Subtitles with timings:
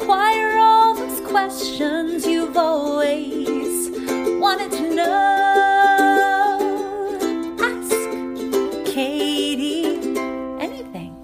[0.00, 3.90] inquire all those questions you've always
[4.38, 5.08] wanted to know.
[7.60, 7.90] Ask
[8.94, 9.96] Katie
[10.60, 11.16] anything.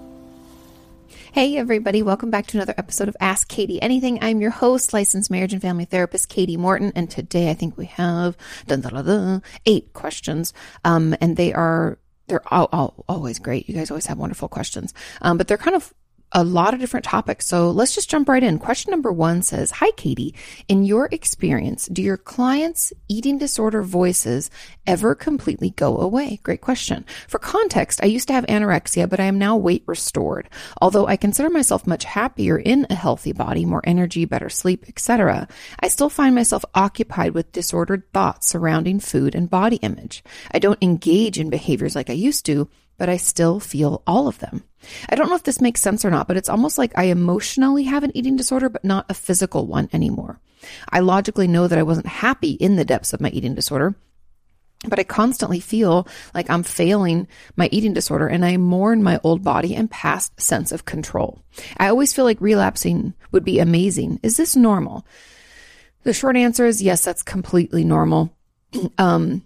[1.31, 4.19] Hey, everybody, welcome back to another episode of Ask Katie Anything.
[4.21, 6.91] I'm your host, licensed marriage and family therapist, Katie Morton.
[6.97, 8.35] And today I think we have
[8.67, 10.53] dun, dun, dun, eight questions.
[10.83, 11.97] Um, and they are,
[12.27, 13.69] they're all, all, always great.
[13.69, 14.93] You guys always have wonderful questions.
[15.21, 15.93] Um, but they're kind of
[16.35, 17.47] a lot of different topics.
[17.47, 18.59] So let's just jump right in.
[18.59, 20.35] Question number one says, Hi, Katie.
[20.67, 24.51] In your experience, do your clients' eating disorder voices
[24.85, 26.41] ever completely go away?
[26.43, 27.05] Great question.
[27.29, 30.49] For context, I used to have anorexia, but I am now weight restored.
[30.81, 35.47] Although I consider myself much happier in a healthy body, more energy, better sleep, etc.,
[35.79, 40.21] I still find myself occupied with disordered thoughts surrounding food and body image.
[40.51, 42.67] I don't engage in behaviors like I used to,
[42.97, 44.63] but I still feel all of them.
[45.09, 47.83] I don't know if this makes sense or not, but it's almost like I emotionally
[47.83, 50.39] have an eating disorder, but not a physical one anymore.
[50.89, 53.95] I logically know that I wasn't happy in the depths of my eating disorder,
[54.87, 59.43] but I constantly feel like I'm failing my eating disorder and I mourn my old
[59.43, 61.41] body and past sense of control.
[61.77, 64.19] I always feel like relapsing would be amazing.
[64.23, 65.05] Is this normal?
[66.03, 68.35] The short answer is yes, that's completely normal.
[68.97, 69.43] um,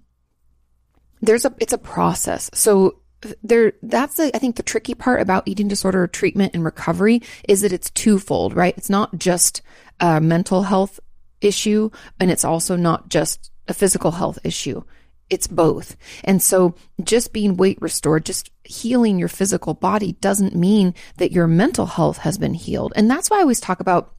[1.22, 2.50] there's a, it's a process.
[2.54, 3.00] So
[3.44, 7.62] there that's the, I think the tricky part about eating disorder treatment and recovery is
[7.62, 8.78] that it's twofold, right?
[8.78, 9.62] It's not just
[10.00, 11.00] a mental health
[11.42, 11.90] issue
[12.20, 14.84] and it's also not just a physical health issue.
[15.30, 15.96] It's both.
[16.24, 21.46] And so just being weight restored, just healing your physical body doesn't mean that your
[21.46, 22.94] mental health has been healed.
[22.96, 24.16] And that's why I always talk about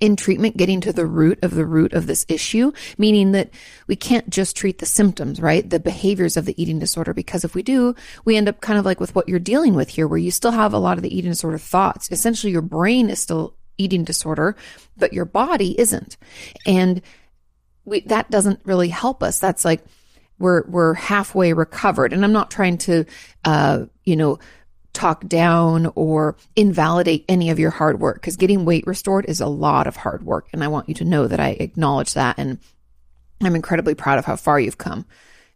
[0.00, 3.50] in treatment getting to the root of the root of this issue, meaning that
[3.86, 5.68] we can't just treat the symptoms, right?
[5.68, 8.84] The behaviors of the eating disorder, because if we do, we end up kind of
[8.84, 11.16] like with what you're dealing with here, where you still have a lot of the
[11.16, 12.10] eating disorder thoughts.
[12.10, 14.56] Essentially, your brain is still eating disorder,
[14.96, 16.16] but your body isn't.
[16.66, 17.00] And
[17.84, 19.38] we, that doesn't really help us.
[19.38, 19.84] That's like,
[20.38, 22.12] we're, we're halfway recovered.
[22.12, 23.06] And I'm not trying to,
[23.44, 24.38] uh, you know,
[24.96, 29.46] talk down or invalidate any of your hard work because getting weight restored is a
[29.46, 30.48] lot of hard work.
[30.52, 32.38] And I want you to know that I acknowledge that.
[32.38, 32.58] And
[33.42, 35.04] I'm incredibly proud of how far you've come.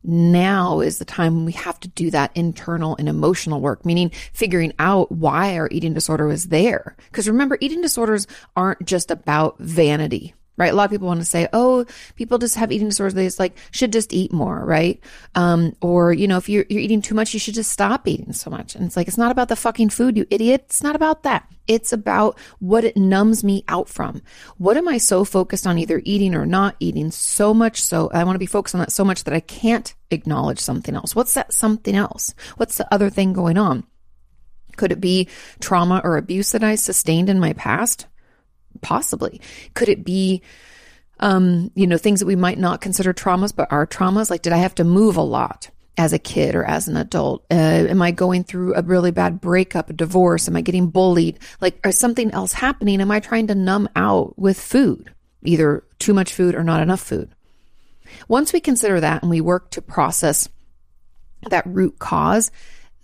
[0.03, 4.73] Now is the time we have to do that internal and emotional work, meaning figuring
[4.79, 6.97] out why our eating disorder was there.
[7.11, 8.27] Because remember, eating disorders
[8.57, 10.73] aren't just about vanity, right?
[10.73, 13.15] A lot of people want to say, oh, people just have eating disorders.
[13.15, 15.03] They just like should just eat more, right?
[15.35, 18.35] Um, or, you know, if you're, you're eating too much, you should just stop eating
[18.35, 18.75] so much.
[18.75, 20.65] And it's like, it's not about the fucking food, you idiot.
[20.67, 21.51] It's not about that.
[21.67, 24.21] It's about what it numbs me out from.
[24.59, 28.25] What am I so focused on either eating or not eating so much so I
[28.25, 31.17] want to be focused on that so much that I can't acknowledge something else.
[31.17, 32.35] What's that something else?
[32.57, 33.85] What's the other thing going on?
[34.77, 35.29] Could it be
[35.61, 38.07] trauma or abuse that I sustained in my past?
[38.81, 39.41] Possibly.
[39.75, 40.43] Could it be,
[41.19, 44.31] um, you know, things that we might not consider traumas, but are traumas?
[44.31, 47.45] Like, did I have to move a lot as a kid or as an adult?
[47.51, 50.49] Uh, am I going through a really bad breakup, a divorce?
[50.49, 51.39] Am I getting bullied?
[51.61, 53.01] Like, is something else happening?
[53.01, 55.13] Am I trying to numb out with food?
[55.43, 57.31] Either too much food or not enough food.
[58.29, 60.49] Once we consider that and we work to process
[61.49, 62.51] that root cause,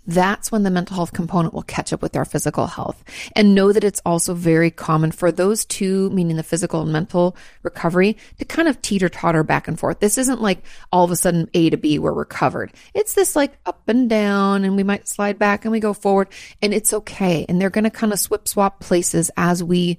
[0.07, 3.03] that's when the mental health component will catch up with our physical health.
[3.35, 7.35] And know that it's also very common for those two, meaning the physical and mental
[7.61, 9.99] recovery, to kind of teeter totter back and forth.
[9.99, 12.71] This isn't like all of a sudden A to B, we're recovered.
[12.93, 16.29] It's this like up and down, and we might slide back and we go forward,
[16.61, 17.45] and it's okay.
[17.49, 19.97] And they're going to kind of swip swap places as we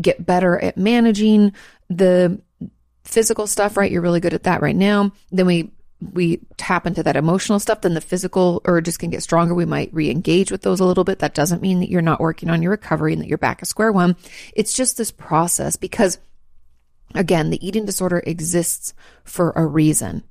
[0.00, 1.52] get better at managing
[1.90, 2.40] the
[3.04, 3.92] physical stuff, right?
[3.92, 5.12] You're really good at that right now.
[5.30, 5.72] Then we
[6.12, 9.54] we tap into that emotional stuff, then the physical urges can get stronger.
[9.54, 11.20] We might re-engage with those a little bit.
[11.20, 13.68] That doesn't mean that you're not working on your recovery and that you're back at
[13.68, 14.16] square one.
[14.54, 16.18] It's just this process because
[17.14, 20.24] again, the eating disorder exists for a reason.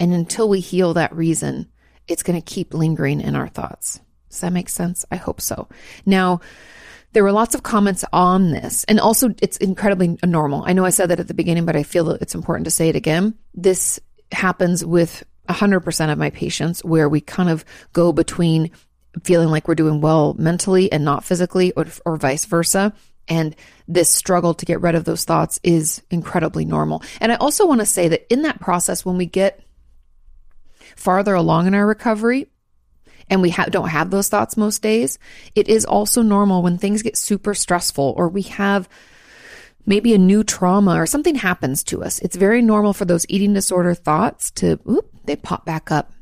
[0.00, 1.70] And until we heal that reason,
[2.08, 4.00] it's going to keep lingering in our thoughts.
[4.28, 5.04] Does that make sense?
[5.10, 5.68] I hope so.
[6.04, 6.40] Now,
[7.12, 10.64] there were lots of comments on this and also it's incredibly normal.
[10.66, 12.72] I know I said that at the beginning, but I feel that it's important to
[12.72, 13.34] say it again.
[13.54, 14.00] This
[14.34, 18.70] happens with 100% of my patients where we kind of go between
[19.22, 22.92] feeling like we're doing well mentally and not physically or, or vice versa.
[23.28, 23.54] And
[23.88, 27.02] this struggle to get rid of those thoughts is incredibly normal.
[27.20, 29.60] And I also want to say that in that process, when we get
[30.96, 32.48] farther along in our recovery,
[33.30, 35.18] and we ha- don't have those thoughts most days,
[35.54, 38.88] it is also normal when things get super stressful or we have
[39.86, 42.18] maybe a new trauma or something happens to us.
[42.20, 46.12] It's very normal for those eating disorder thoughts to, oop, they pop back up.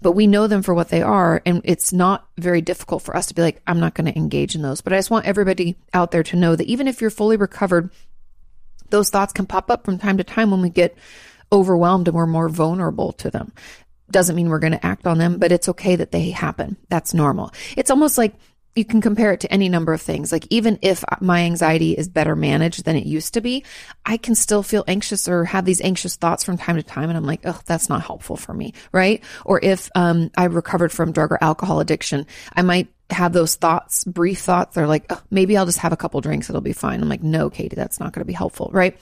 [0.00, 1.42] but we know them for what they are.
[1.46, 4.54] And it's not very difficult for us to be like, I'm not going to engage
[4.54, 4.80] in those.
[4.80, 7.90] But I just want everybody out there to know that even if you're fully recovered,
[8.90, 10.96] those thoughts can pop up from time to time when we get
[11.52, 13.52] overwhelmed and we're more vulnerable to them.
[14.10, 16.76] Doesn't mean we're going to act on them, but it's okay that they happen.
[16.88, 17.52] That's normal.
[17.76, 18.34] It's almost like
[18.76, 20.32] you can compare it to any number of things.
[20.32, 23.64] Like even if my anxiety is better managed than it used to be,
[24.04, 27.08] I can still feel anxious or have these anxious thoughts from time to time.
[27.08, 28.74] And I'm like, oh, that's not helpful for me.
[28.90, 29.22] Right.
[29.44, 34.02] Or if, um, I recovered from drug or alcohol addiction, I might have those thoughts,
[34.04, 34.74] brief thoughts.
[34.74, 36.48] They're like, oh, maybe I'll just have a couple drinks.
[36.48, 37.00] It'll be fine.
[37.00, 38.70] I'm like, no, Katie, that's not going to be helpful.
[38.72, 38.98] Right.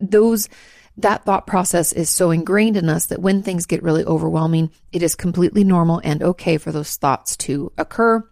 [0.00, 0.50] Those,
[0.98, 5.02] that thought process is so ingrained in us that when things get really overwhelming, it
[5.02, 8.28] is completely normal and okay for those thoughts to occur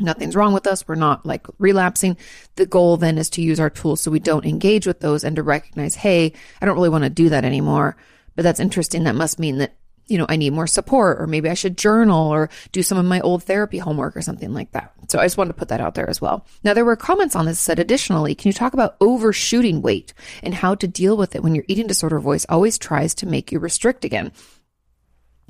[0.00, 0.86] nothing's wrong with us.
[0.86, 2.16] We're not like relapsing.
[2.56, 5.36] The goal then is to use our tools so we don't engage with those and
[5.36, 7.96] to recognize, hey, I don't really want to do that anymore.
[8.36, 9.04] But that's interesting.
[9.04, 9.76] That must mean that,
[10.06, 13.04] you know, I need more support or maybe I should journal or do some of
[13.04, 14.92] my old therapy homework or something like that.
[15.08, 16.46] So I just wanted to put that out there as well.
[16.64, 20.12] Now, there were comments on this said additionally, can you talk about overshooting weight
[20.42, 23.52] and how to deal with it when your eating disorder voice always tries to make
[23.52, 24.32] you restrict again?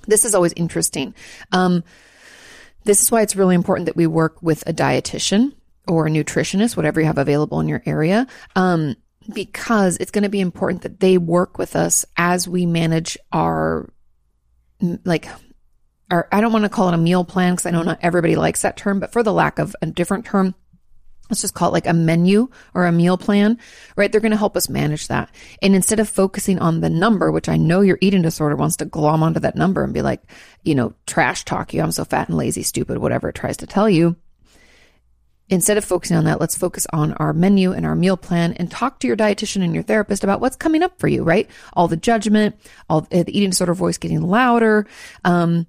[0.07, 1.15] This is always interesting.
[1.53, 1.85] Um,
[2.85, 5.53] this is why it's really important that we work with a dietitian
[5.87, 8.27] or a nutritionist, whatever you have available in your area.
[8.57, 8.97] Um,
[9.33, 13.93] because it's going to be important that they work with us as we manage our,
[15.05, 15.29] like,
[16.11, 18.35] our, I don't want to call it a meal plan because I know not everybody
[18.35, 20.55] likes that term, but for the lack of a different term,
[21.31, 23.59] let's just call it like a menu or a meal plan,
[23.97, 24.11] right?
[24.11, 25.31] They're going to help us manage that.
[25.63, 28.85] And instead of focusing on the number, which I know your eating disorder wants to
[28.85, 30.23] glom onto that number and be like,
[30.63, 33.67] you know, trash talk you, I'm so fat and lazy, stupid, whatever it tries to
[33.67, 34.17] tell you.
[35.49, 38.71] Instead of focusing on that, let's focus on our menu and our meal plan and
[38.71, 41.51] talk to your dietitian and your therapist about what's coming up for you, right?
[41.73, 42.55] All the judgment,
[42.89, 44.87] all the eating disorder voice getting louder,
[45.25, 45.67] um,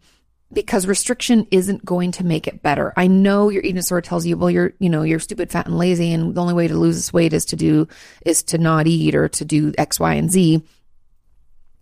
[0.54, 2.94] because restriction isn't going to make it better.
[2.98, 5.78] I know your eating disorder tells you, well, you're, you know, you're stupid, fat and
[5.78, 6.12] lazy.
[6.12, 7.88] And the only way to lose this weight is to do,
[8.26, 10.62] is to not eat or to do X, Y, and Z.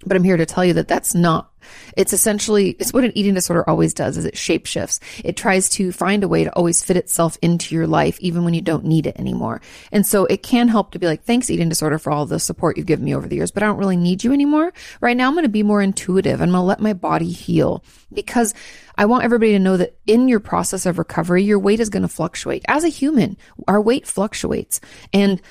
[0.05, 1.51] But I'm here to tell you that that's not
[1.95, 4.99] it's essentially, it's what an eating disorder always does is it shapeshifts.
[5.23, 8.53] It tries to find a way to always fit itself into your life, even when
[8.53, 9.61] you don't need it anymore.
[9.91, 12.77] And so it can help to be like, thanks eating disorder for all the support
[12.77, 14.73] you've given me over the years, but I don't really need you anymore.
[15.01, 16.41] Right now, I'm going to be more intuitive.
[16.41, 18.53] I'm going to let my body heal because
[18.97, 22.03] I want everybody to know that in your process of recovery, your weight is going
[22.03, 22.63] to fluctuate.
[22.67, 23.37] As a human,
[23.67, 24.81] our weight fluctuates.
[25.13, 25.41] And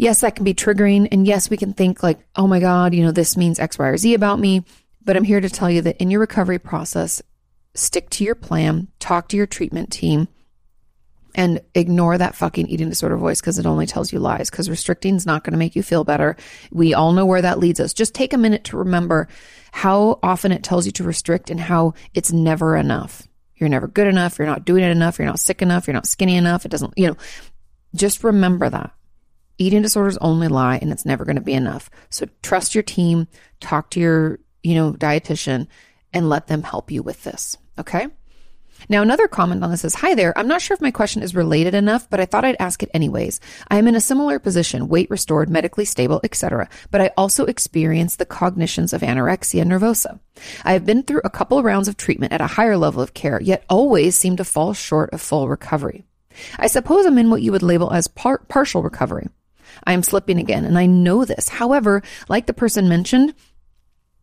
[0.00, 1.08] yes, that can be triggering.
[1.12, 3.86] And yes, we can think like, oh my God, you know, this means X, Y,
[3.86, 4.64] or Z about me.
[5.04, 7.22] But I'm here to tell you that in your recovery process,
[7.74, 10.28] stick to your plan, talk to your treatment team,
[11.34, 14.50] and ignore that fucking eating disorder voice because it only tells you lies.
[14.50, 16.36] Because restricting is not going to make you feel better.
[16.70, 17.92] We all know where that leads us.
[17.92, 19.28] Just take a minute to remember
[19.70, 23.28] how often it tells you to restrict and how it's never enough.
[23.54, 24.38] You're never good enough.
[24.38, 25.18] You're not doing it enough.
[25.18, 25.86] You're not sick enough.
[25.86, 26.64] You're not skinny enough.
[26.64, 27.16] It doesn't, you know,
[27.94, 28.92] just remember that.
[29.60, 31.90] Eating disorders only lie and it's never going to be enough.
[32.08, 33.28] So trust your team,
[33.60, 35.66] talk to your you know, dietitian
[36.12, 37.56] and let them help you with this.
[37.78, 38.08] Okay.
[38.88, 40.36] Now, another comment on this is Hi there.
[40.38, 42.90] I'm not sure if my question is related enough, but I thought I'd ask it
[42.94, 43.38] anyways.
[43.68, 48.16] I am in a similar position, weight restored, medically stable, etc., but I also experience
[48.16, 50.18] the cognitions of anorexia nervosa.
[50.64, 53.40] I have been through a couple rounds of treatment at a higher level of care,
[53.42, 56.04] yet always seem to fall short of full recovery.
[56.58, 59.28] I suppose I'm in what you would label as par- partial recovery.
[59.84, 61.48] I am slipping again, and I know this.
[61.48, 63.34] However, like the person mentioned,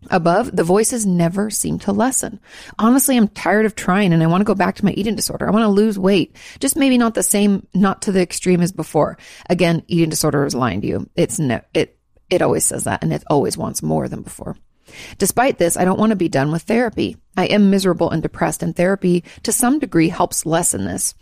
[0.10, 2.40] above, the voices never seem to lessen.
[2.78, 5.48] Honestly, I'm tired of trying and I want to go back to my eating disorder.
[5.48, 6.36] I want to lose weight.
[6.60, 9.18] Just maybe not the same, not to the extreme as before.
[9.50, 11.10] Again, eating disorder is lying to you.
[11.16, 11.98] It's no, it,
[12.30, 14.56] it always says that and it always wants more than before.
[15.18, 17.18] Despite this, I don't want to be done with therapy.
[17.36, 21.14] I am miserable and depressed and therapy to some degree helps lessen this.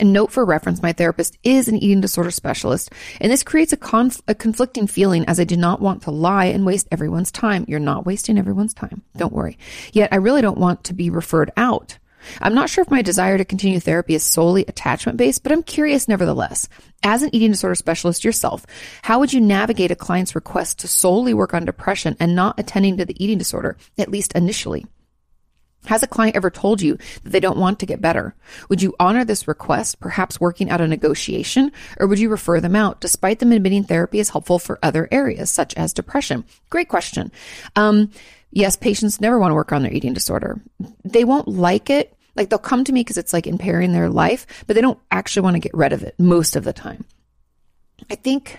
[0.00, 3.76] And note for reference, my therapist is an eating disorder specialist, and this creates a,
[3.76, 7.64] conf- a conflicting feeling as I do not want to lie and waste everyone's time.
[7.68, 9.02] You're not wasting everyone's time.
[9.16, 9.58] Don't worry.
[9.92, 11.98] Yet I really don't want to be referred out.
[12.40, 15.62] I'm not sure if my desire to continue therapy is solely attachment based, but I'm
[15.62, 16.68] curious nevertheless.
[17.02, 18.64] As an eating disorder specialist yourself,
[19.02, 22.96] how would you navigate a client's request to solely work on depression and not attending
[22.98, 24.86] to the eating disorder, at least initially?
[25.86, 28.34] Has a client ever told you that they don't want to get better?
[28.68, 32.76] Would you honor this request, perhaps working out a negotiation, or would you refer them
[32.76, 36.44] out despite them admitting therapy is helpful for other areas such as depression?
[36.70, 37.32] Great question.
[37.74, 38.10] Um,
[38.52, 40.60] yes, patients never want to work on their eating disorder.
[41.04, 42.16] They won't like it.
[42.36, 45.42] Like they'll come to me because it's like impairing their life, but they don't actually
[45.42, 47.04] want to get rid of it most of the time.
[48.08, 48.58] I think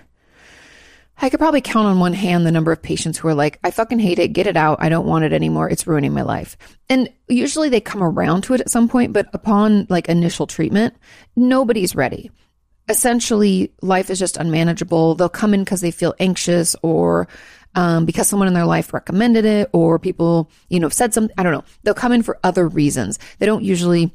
[1.23, 3.71] I could probably count on one hand the number of patients who are like, I
[3.71, 6.57] fucking hate it, get it out, I don't want it anymore, it's ruining my life.
[6.89, 10.95] And usually they come around to it at some point, but upon like initial treatment,
[11.37, 12.29] nobody's ready.
[12.89, 15.15] Essentially, life is just unmanageable.
[15.15, 17.29] They'll come in because they feel anxious or
[17.73, 21.33] um, because someone in their life recommended it or people, you know, said something.
[21.37, 21.63] I don't know.
[21.83, 23.17] They'll come in for other reasons.
[23.39, 24.13] They don't usually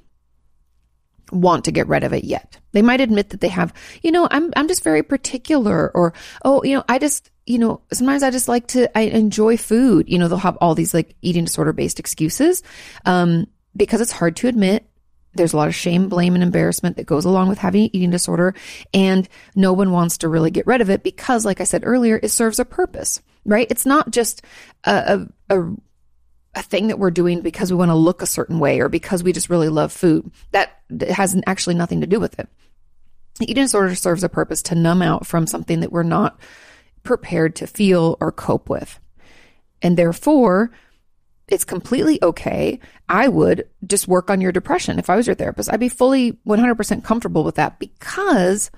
[1.31, 2.59] want to get rid of it yet.
[2.73, 6.63] They might admit that they have, you know, I'm I'm just very particular or oh,
[6.63, 10.09] you know, I just, you know, sometimes I just like to I enjoy food.
[10.09, 12.63] You know, they'll have all these like eating disorder based excuses.
[13.05, 14.89] Um because it's hard to admit
[15.35, 18.11] there's a lot of shame, blame, and embarrassment that goes along with having an eating
[18.11, 18.55] disorder.
[18.93, 22.19] And no one wants to really get rid of it because, like I said earlier,
[22.23, 23.67] it serves a purpose, right?
[23.71, 24.43] It's not just
[24.85, 25.75] a, a, a
[26.59, 29.23] a thing that we're doing because we want to look a certain way or because
[29.23, 30.31] we just really love food.
[30.51, 32.49] That has actually nothing to do with it.
[33.41, 36.41] Eating disorder serves a purpose to numb out from something that we're not
[37.05, 38.99] prepared to feel or cope with.
[39.81, 40.73] And therefore,
[41.47, 42.81] it's completely okay.
[43.09, 44.99] I would just work on your depression.
[44.99, 48.71] If I was your therapist, I'd be fully 100% comfortable with that because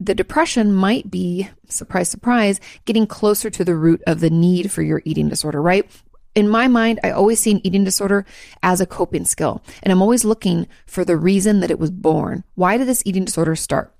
[0.00, 4.82] the depression might be, surprise, surprise, getting closer to the root of the need for
[4.82, 5.90] your eating disorder, right?
[6.38, 8.24] In my mind, I always see an eating disorder
[8.62, 12.44] as a coping skill, and I'm always looking for the reason that it was born.
[12.54, 13.92] Why did this eating disorder start?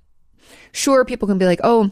[0.71, 1.91] Sure, people can be like, oh,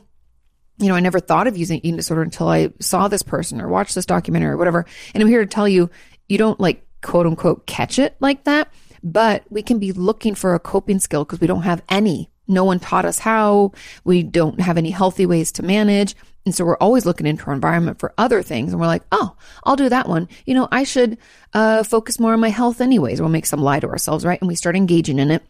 [0.78, 3.68] you know, I never thought of using eating disorder until I saw this person or
[3.68, 4.86] watched this documentary or whatever.
[5.14, 5.90] And I'm here to tell you,
[6.30, 8.72] you don't like quote unquote catch it like that,
[9.04, 12.30] but we can be looking for a coping skill because we don't have any.
[12.48, 13.74] No one taught us how.
[14.06, 16.16] We don't have any healthy ways to manage.
[16.48, 18.72] And so we're always looking into our environment for other things.
[18.72, 19.36] And we're like, oh,
[19.66, 20.30] I'll do that one.
[20.46, 21.18] You know, I should
[21.54, 23.20] uh, focus more on my health anyways.
[23.20, 24.40] We'll make some lie to ourselves, right?
[24.40, 25.44] And we start engaging in it.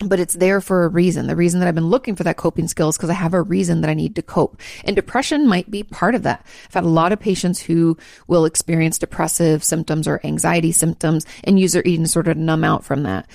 [0.00, 1.28] But it's there for a reason.
[1.28, 3.80] The reason that I've been looking for that coping skills because I have a reason
[3.80, 4.60] that I need to cope.
[4.84, 6.44] And depression might be part of that.
[6.66, 11.58] I've had a lot of patients who will experience depressive symptoms or anxiety symptoms and
[11.58, 13.30] use their eating disorder to numb out from that.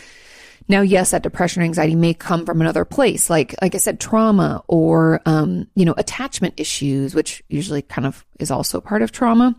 [0.67, 3.99] Now, yes, that depression or anxiety may come from another place, like like I said,
[3.99, 9.11] trauma or um, you know attachment issues, which usually kind of is also part of
[9.11, 9.55] trauma.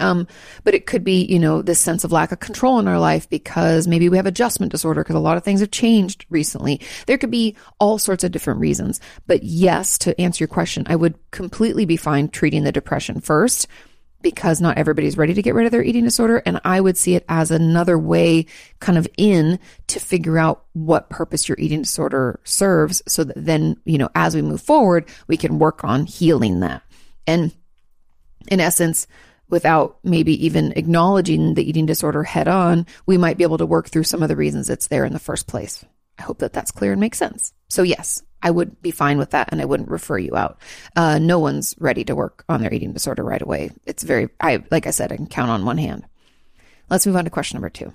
[0.00, 0.26] Um,
[0.64, 3.30] but it could be, you know, this sense of lack of control in our life
[3.30, 6.80] because maybe we have adjustment disorder because a lot of things have changed recently.
[7.06, 9.00] There could be all sorts of different reasons.
[9.28, 13.68] But yes, to answer your question, I would completely be fine treating the depression first
[14.22, 16.42] because not everybody's ready to get rid of their eating disorder.
[16.44, 18.46] And I would see it as another way
[18.80, 19.58] kind of in
[19.88, 24.34] to figure out what purpose your eating disorder serves so that then, you know, as
[24.34, 26.82] we move forward, we can work on healing that.
[27.26, 27.54] And
[28.48, 29.06] in essence,
[29.48, 33.88] without maybe even acknowledging the eating disorder head on, we might be able to work
[33.88, 35.84] through some of the reasons it's there in the first place.
[36.18, 37.52] I hope that that's clear and makes sense.
[37.68, 40.60] So, yes, I would be fine with that and I wouldn't refer you out.
[40.94, 43.70] Uh, no one's ready to work on their eating disorder right away.
[43.86, 46.06] It's very, I, like I said, I can count on one hand.
[46.88, 47.92] Let's move on to question number two.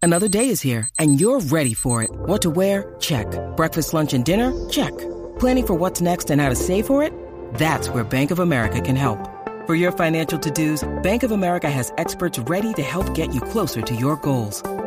[0.00, 2.10] Another day is here and you're ready for it.
[2.12, 2.94] What to wear?
[3.00, 3.26] Check.
[3.56, 4.52] Breakfast, lunch, and dinner?
[4.68, 4.96] Check.
[5.38, 7.12] Planning for what's next and how to save for it?
[7.54, 9.18] That's where Bank of America can help.
[9.66, 13.80] For your financial to-dos, Bank of America has experts ready to help get you closer
[13.80, 14.62] to your goals.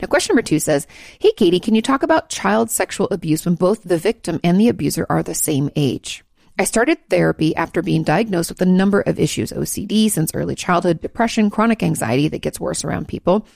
[0.00, 0.86] Now, question number two says,
[1.18, 4.68] Hey, Katie, can you talk about child sexual abuse when both the victim and the
[4.68, 6.24] abuser are the same age?
[6.58, 11.02] I started therapy after being diagnosed with a number of issues OCD since early childhood,
[11.02, 13.46] depression, chronic anxiety that gets worse around people,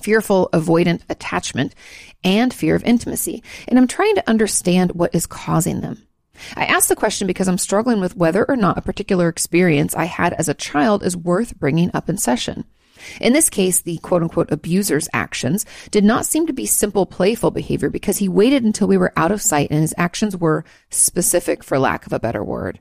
[0.00, 1.74] fearful, avoidant attachment,
[2.24, 3.42] and fear of intimacy.
[3.66, 6.02] And I'm trying to understand what is causing them.
[6.56, 10.04] I ask the question because I'm struggling with whether or not a particular experience I
[10.04, 12.64] had as a child is worth bringing up in session.
[13.20, 17.50] In this case, the quote unquote abuser's actions did not seem to be simple, playful
[17.50, 21.62] behavior because he waited until we were out of sight and his actions were specific,
[21.62, 22.80] for lack of a better word.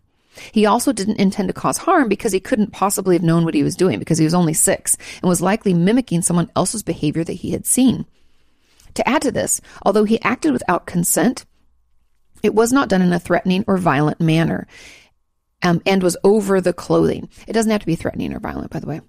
[0.51, 3.63] He also didn't intend to cause harm because he couldn't possibly have known what he
[3.63, 7.33] was doing because he was only six and was likely mimicking someone else's behavior that
[7.33, 8.05] he had seen.
[8.93, 11.45] To add to this, although he acted without consent,
[12.43, 14.67] It was not done in a threatening or violent manner
[15.63, 17.29] um, and was over the clothing.
[17.47, 19.01] It doesn't have to be threatening or violent, by the way.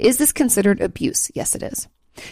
[0.00, 1.30] Is this considered abuse?
[1.34, 1.88] Yes, it is.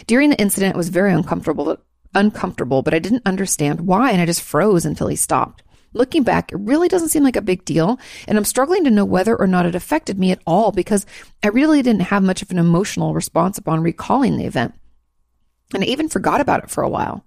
[0.07, 1.77] During the incident, it was very uncomfortable,
[2.13, 5.63] uncomfortable, but I didn't understand why, and I just froze until he stopped.
[5.93, 9.05] Looking back, it really doesn't seem like a big deal, and I'm struggling to know
[9.05, 11.05] whether or not it affected me at all because
[11.41, 14.73] I really didn't have much of an emotional response upon recalling the event.
[15.73, 17.25] And I even forgot about it for a while.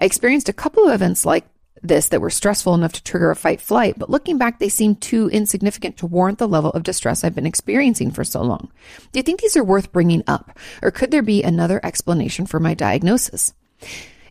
[0.00, 1.44] I experienced a couple of events like
[1.82, 4.96] this that were stressful enough to trigger a fight flight, but looking back, they seem
[4.96, 8.70] too insignificant to warrant the level of distress I've been experiencing for so long.
[9.12, 12.60] Do you think these are worth bringing up, or could there be another explanation for
[12.60, 13.52] my diagnosis?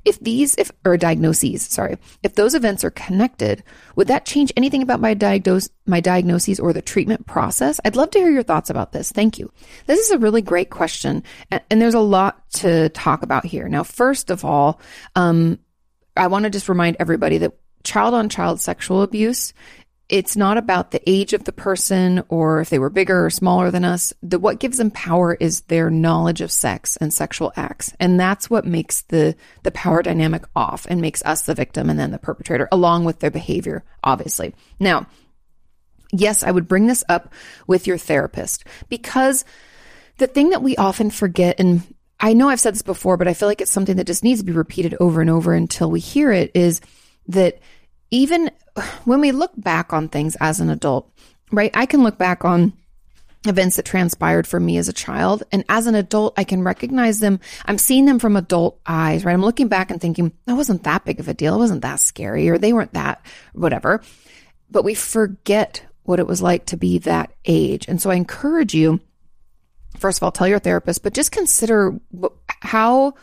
[0.05, 3.61] If these, if, or diagnoses, sorry, if those events are connected,
[3.97, 7.81] would that change anything about my diagnose, my diagnoses or the treatment process?
[7.83, 9.11] I'd love to hear your thoughts about this.
[9.11, 9.51] Thank you.
[9.85, 11.23] This is a really great question.
[11.51, 13.67] And, and there's a lot to talk about here.
[13.67, 14.79] Now, first of all,
[15.17, 15.59] um,
[16.17, 19.53] I want to just remind everybody that child on child sexual abuse
[20.09, 23.71] it's not about the age of the person or if they were bigger or smaller
[23.71, 24.13] than us.
[24.23, 27.93] The what gives them power is their knowledge of sex and sexual acts.
[27.99, 31.99] And that's what makes the the power dynamic off and makes us the victim and
[31.99, 34.53] then the perpetrator along with their behavior, obviously.
[34.79, 35.07] Now,
[36.13, 37.33] yes, I would bring this up
[37.67, 39.43] with your therapist because
[40.19, 41.83] the thing that we often forget and
[42.19, 44.39] I know I've said this before, but I feel like it's something that just needs
[44.39, 46.81] to be repeated over and over until we hear it is
[47.27, 47.59] that
[48.09, 48.49] even
[49.05, 51.11] when we look back on things as an adult,
[51.51, 51.71] right?
[51.75, 52.73] I can look back on
[53.45, 55.43] events that transpired for me as a child.
[55.51, 57.39] And as an adult, I can recognize them.
[57.65, 59.33] I'm seeing them from adult eyes, right?
[59.33, 61.55] I'm looking back and thinking, that wasn't that big of a deal.
[61.55, 64.01] It wasn't that scary, or they weren't that, whatever.
[64.69, 67.87] But we forget what it was like to be that age.
[67.87, 68.99] And so I encourage you,
[69.97, 71.99] first of all, tell your therapist, but just consider
[72.61, 73.13] how,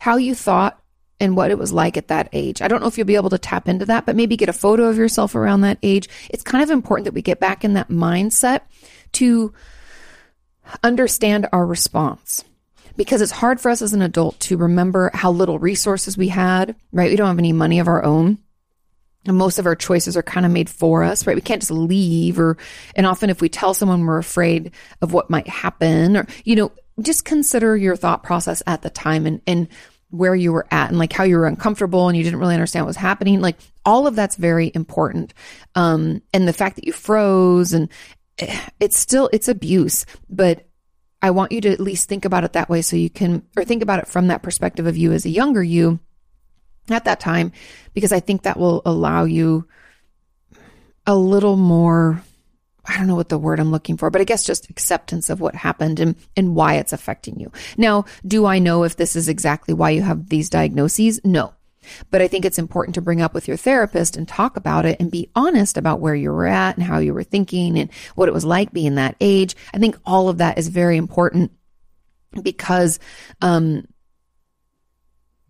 [0.00, 0.80] how you thought
[1.20, 2.60] and what it was like at that age.
[2.60, 4.54] I don't know if you'll be able to tap into that, but maybe get a
[4.54, 6.08] photo of yourself around that age.
[6.30, 8.62] It's kind of important that we get back in that mindset
[9.12, 9.52] to
[10.82, 12.44] understand our response
[12.96, 16.76] because it's hard for us as an adult to remember how little resources we had,
[16.92, 17.10] right?
[17.10, 18.38] We don't have any money of our own.
[19.26, 21.36] Most of our choices are kind of made for us, right?
[21.36, 22.58] We can't just leave or,
[22.94, 26.72] and often if we tell someone we're afraid of what might happen or, you know,
[27.00, 29.68] just consider your thought process at the time and, and
[30.10, 32.84] where you were at and like how you were uncomfortable and you didn't really understand
[32.84, 33.40] what was happening.
[33.40, 35.34] Like all of that's very important.
[35.74, 37.88] Um, and the fact that you froze and
[38.38, 40.68] eh, it's still, it's abuse, but
[41.20, 43.64] I want you to at least think about it that way so you can, or
[43.64, 45.98] think about it from that perspective of you as a younger you
[46.90, 47.52] at that time,
[47.92, 49.66] because I think that will allow you
[51.06, 52.22] a little more
[52.86, 55.40] I don't know what the word I'm looking for, but I guess just acceptance of
[55.40, 57.50] what happened and, and why it's affecting you.
[57.78, 61.20] Now, do I know if this is exactly why you have these diagnoses?
[61.24, 61.54] No.
[62.10, 64.98] But I think it's important to bring up with your therapist and talk about it
[65.00, 68.28] and be honest about where you were at and how you were thinking and what
[68.28, 69.56] it was like being that age.
[69.72, 71.52] I think all of that is very important
[72.42, 72.98] because,
[73.40, 73.86] um,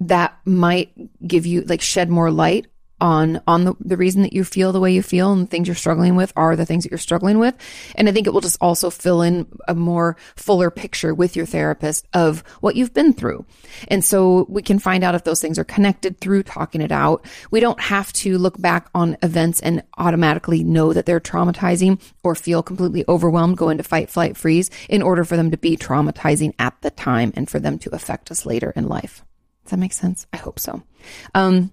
[0.09, 0.93] that might
[1.27, 2.67] give you like shed more light
[3.01, 5.67] on on the, the reason that you feel the way you feel and the things
[5.67, 7.55] you're struggling with are the things that you're struggling with.
[7.97, 11.47] And i think it will just also fill in a more fuller picture with your
[11.47, 13.45] therapist of what you've been through.
[13.89, 17.27] And so we can find out if those things are connected through talking it out.
[17.51, 22.35] We don't have to look back on events and automatically know that they're traumatizing or
[22.35, 26.55] feel completely overwhelmed go into fight flight freeze in order for them to be traumatizing
[26.59, 29.25] at the time and for them to affect us later in life
[29.65, 30.83] does that make sense i hope so
[31.35, 31.71] um,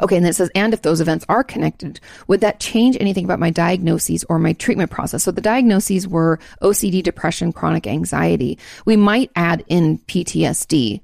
[0.00, 3.24] Okay, and then it says, and if those events are connected, would that change anything
[3.24, 5.22] about my diagnoses or my treatment process?
[5.22, 8.58] So the diagnoses were OCD, depression, chronic anxiety.
[8.84, 11.00] We might add in PTSD,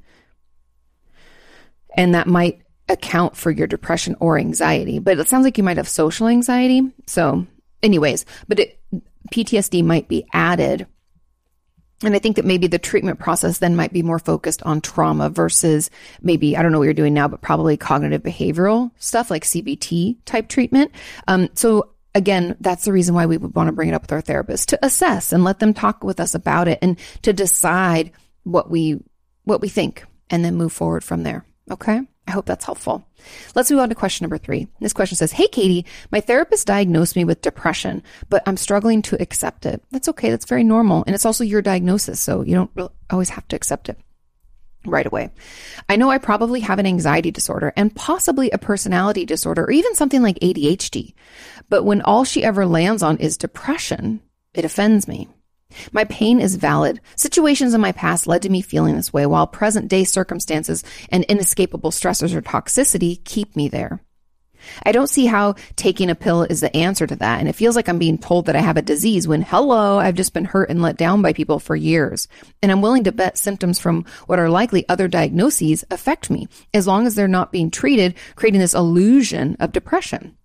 [1.97, 4.99] and that might account for your depression or anxiety.
[4.99, 6.83] But it sounds like you might have social anxiety.
[7.07, 7.47] So,
[7.83, 8.81] anyways, but it,
[9.33, 10.87] PTSD might be added
[12.03, 15.29] and I think that maybe the treatment process then might be more focused on trauma
[15.29, 15.91] versus
[16.23, 20.17] maybe, I don't know what you're doing now, but probably cognitive behavioral stuff like CBT
[20.25, 20.93] type treatment.
[21.29, 24.13] Um, so again, that's the reason why we would want to bring it up with
[24.13, 28.13] our therapist to assess and let them talk with us about it and to decide
[28.45, 29.03] what we,
[29.45, 31.45] what we think and then move forward from there.
[31.71, 32.01] Okay.
[32.31, 33.05] I hope that's helpful.
[33.57, 34.69] Let's move on to question number three.
[34.79, 39.21] This question says, Hey, Katie, my therapist diagnosed me with depression, but I'm struggling to
[39.21, 39.83] accept it.
[39.91, 40.31] That's okay.
[40.31, 41.03] That's very normal.
[41.09, 42.21] And it's also your diagnosis.
[42.21, 43.99] So you don't really always have to accept it
[44.87, 45.33] right away.
[45.89, 49.97] I know I probably have an anxiety disorder and possibly a personality disorder or even
[49.97, 51.15] something like ADHD.
[51.69, 54.21] But when all she ever lands on is depression,
[54.55, 55.27] it offends me.
[55.93, 57.01] My pain is valid.
[57.17, 61.25] Situations in my past led to me feeling this way, while present day circumstances and
[61.25, 64.01] inescapable stressors or toxicity keep me there.
[64.85, 67.41] I don't see how taking a pill is the answer to that.
[67.41, 70.15] And it feels like I'm being told that I have a disease when, hello, I've
[70.15, 72.29] just been hurt and let down by people for years.
[72.63, 76.87] And I'm willing to bet symptoms from what are likely other diagnoses affect me, as
[76.87, 80.37] long as they're not being treated, creating this illusion of depression.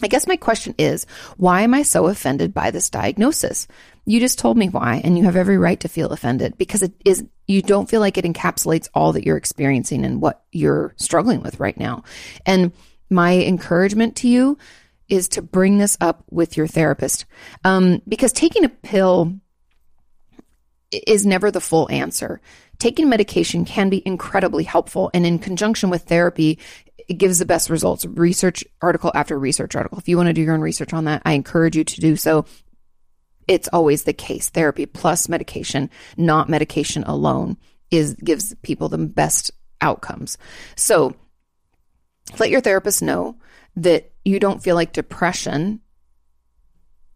[0.00, 1.06] I guess my question is,
[1.38, 3.66] why am I so offended by this diagnosis?
[4.08, 6.94] You just told me why, and you have every right to feel offended because it
[7.04, 11.42] is, you don't feel like it encapsulates all that you're experiencing and what you're struggling
[11.42, 12.04] with right now.
[12.46, 12.72] And
[13.10, 14.56] my encouragement to you
[15.10, 17.26] is to bring this up with your therapist.
[17.64, 19.34] Um, because taking a pill
[20.90, 22.40] is never the full answer.
[22.78, 26.58] Taking medication can be incredibly helpful, and in conjunction with therapy,
[27.08, 28.06] it gives the best results.
[28.06, 29.98] Research article after research article.
[29.98, 32.16] If you want to do your own research on that, I encourage you to do
[32.16, 32.46] so.
[33.48, 34.50] It's always the case.
[34.50, 37.56] Therapy plus medication, not medication alone,
[37.90, 40.38] is gives people the best outcomes.
[40.76, 41.16] So
[42.38, 43.36] let your therapist know
[43.76, 45.80] that you don't feel like depression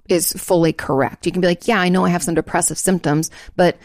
[0.09, 1.27] is fully correct.
[1.27, 3.77] You can be like, yeah, I know I have some depressive symptoms, but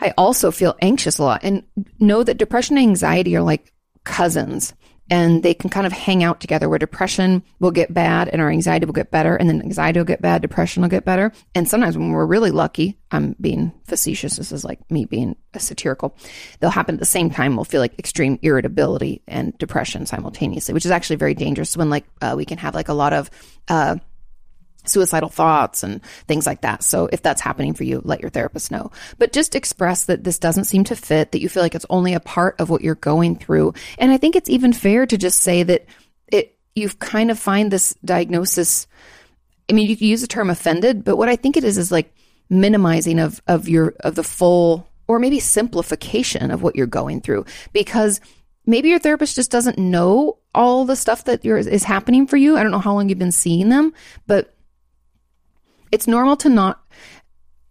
[0.00, 1.40] I also feel anxious a lot.
[1.42, 1.62] And
[1.98, 3.72] know that depression and anxiety are like
[4.04, 4.74] cousins
[5.10, 8.50] and they can kind of hang out together where depression will get bad and our
[8.50, 11.32] anxiety will get better and then anxiety will get bad depression will get better.
[11.54, 16.16] And sometimes when we're really lucky i'm being facetious this is like me being satirical
[16.60, 20.84] they'll happen at the same time we'll feel like extreme irritability and depression simultaneously which
[20.84, 23.30] is actually very dangerous when like uh, we can have like a lot of
[23.68, 23.96] uh,
[24.84, 26.82] suicidal thoughts and things like that.
[26.82, 28.90] So if that's happening for you, let your therapist know.
[29.18, 32.14] But just express that this doesn't seem to fit, that you feel like it's only
[32.14, 33.74] a part of what you're going through.
[33.98, 35.86] And I think it's even fair to just say that
[36.28, 38.86] it you've kind of find this diagnosis
[39.70, 41.92] I mean, you can use the term offended, but what I think it is is
[41.92, 42.14] like
[42.48, 47.44] minimizing of of your of the full or maybe simplification of what you're going through
[47.72, 48.20] because
[48.66, 52.56] maybe your therapist just doesn't know all the stuff that is happening for you.
[52.56, 53.92] I don't know how long you've been seeing them,
[54.26, 54.54] but
[55.90, 56.80] it's normal to not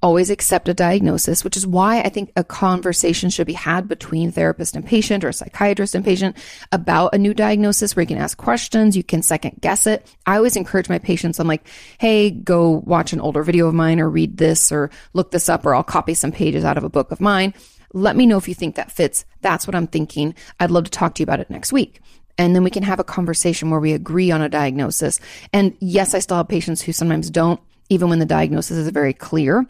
[0.01, 4.31] always accept a diagnosis, which is why I think a conversation should be had between
[4.31, 6.37] therapist and patient or psychiatrist and patient
[6.71, 10.07] about a new diagnosis where you can ask questions, you can second guess it.
[10.25, 11.67] I always encourage my patients, I'm like,
[11.99, 15.65] hey, go watch an older video of mine or read this or look this up
[15.65, 17.53] or I'll copy some pages out of a book of mine.
[17.93, 19.25] Let me know if you think that fits.
[19.41, 20.35] That's what I'm thinking.
[20.59, 22.01] I'd love to talk to you about it next week.
[22.37, 25.19] And then we can have a conversation where we agree on a diagnosis.
[25.53, 29.13] And yes, I still have patients who sometimes don't even when the diagnosis is very
[29.13, 29.65] clear.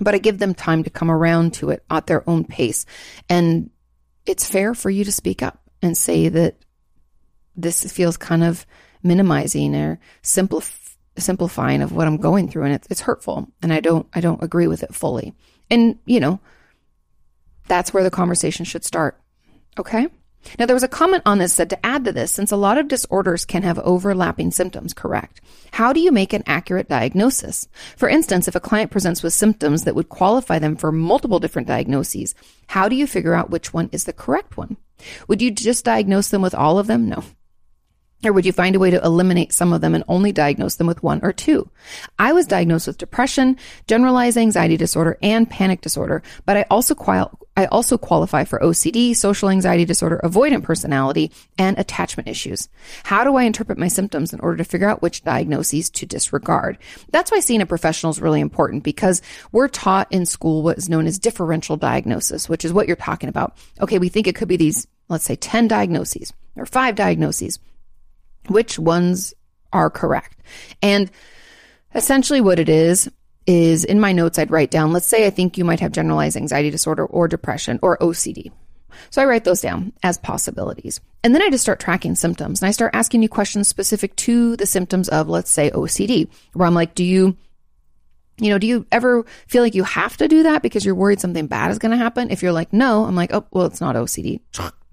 [0.00, 2.84] But I give them time to come around to it at their own pace.
[3.28, 3.70] And
[4.26, 6.56] it's fair for you to speak up and say that
[7.56, 8.66] this feels kind of
[9.02, 14.06] minimizing or simplif- simplifying of what I'm going through and it's hurtful and I don't
[14.14, 15.34] I don't agree with it fully.
[15.70, 16.40] And you know,
[17.68, 19.20] that's where the conversation should start.
[19.78, 20.08] Okay?
[20.58, 22.78] Now, there was a comment on this said to add to this, since a lot
[22.78, 25.40] of disorders can have overlapping symptoms, correct?
[25.72, 27.68] How do you make an accurate diagnosis?
[27.96, 31.68] For instance, if a client presents with symptoms that would qualify them for multiple different
[31.68, 32.34] diagnoses,
[32.68, 34.76] how do you figure out which one is the correct one?
[35.28, 37.08] Would you just diagnose them with all of them?
[37.08, 37.24] No.
[38.24, 40.86] Or would you find a way to eliminate some of them and only diagnose them
[40.86, 41.68] with one or two?
[42.18, 46.94] I was diagnosed with depression, generalized anxiety disorder, and panic disorder, but I also
[47.56, 52.68] I also qualify for OCD, social anxiety disorder, avoidant personality, and attachment issues.
[53.04, 56.78] How do I interpret my symptoms in order to figure out which diagnoses to disregard?
[57.10, 60.88] That's why seeing a professional is really important because we're taught in school what is
[60.88, 63.56] known as differential diagnosis, which is what you're talking about.
[63.80, 67.60] Okay, we think it could be these, let's say 10 diagnoses or five diagnoses
[68.48, 69.34] which ones
[69.72, 70.38] are correct.
[70.82, 71.10] And
[71.94, 73.10] essentially what it is,
[73.46, 76.36] is in my notes, I'd write down, let's say I think you might have generalized
[76.36, 78.52] anxiety disorder or depression or OCD.
[79.10, 81.00] So I write those down as possibilities.
[81.22, 84.56] And then I just start tracking symptoms and I start asking you questions specific to
[84.56, 87.36] the symptoms of, let's say, OCD, where I'm like, do you,
[88.38, 91.20] you know, do you ever feel like you have to do that because you're worried
[91.20, 92.30] something bad is going to happen?
[92.30, 94.40] If you're like, no, I'm like, oh, well, it's not OCD.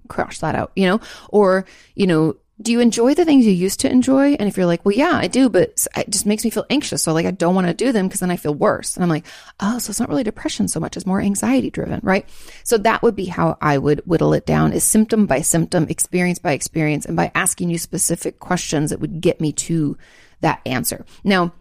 [0.08, 1.00] Crush that out, you know?
[1.30, 4.34] Or, you know, do you enjoy the things you used to enjoy?
[4.34, 7.02] And if you're like, well, yeah, I do, but it just makes me feel anxious.
[7.02, 8.94] So like, I don't want to do them because then I feel worse.
[8.94, 9.26] And I'm like,
[9.60, 10.96] oh, so it's not really depression so much.
[10.96, 12.28] It's more anxiety driven, right?
[12.64, 16.38] So that would be how I would whittle it down is symptom by symptom, experience
[16.38, 19.98] by experience, and by asking you specific questions that would get me to
[20.40, 21.04] that answer.
[21.24, 21.52] Now,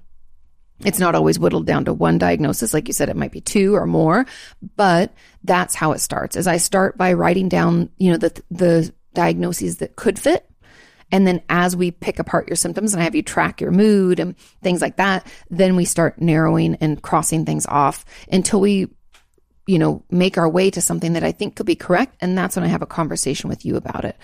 [0.84, 2.74] it's not always whittled down to one diagnosis.
[2.74, 4.26] Like you said, it might be two or more,
[4.76, 6.36] but that's how it starts.
[6.36, 10.51] As I start by writing down, you know, the, the diagnoses that could fit
[11.12, 14.20] and then as we pick apart your symptoms and I have you track your mood
[14.20, 18.88] and things like that, then we start narrowing and crossing things off until we,
[19.68, 22.16] you know, make our way to something that I think could be correct.
[22.22, 24.18] And that's when I have a conversation with you about it.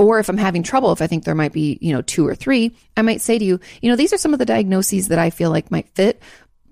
[0.00, 2.34] or if I'm having trouble, if I think there might be, you know, two or
[2.34, 5.18] three, I might say to you, you know, these are some of the diagnoses that
[5.18, 6.22] I feel like might fit.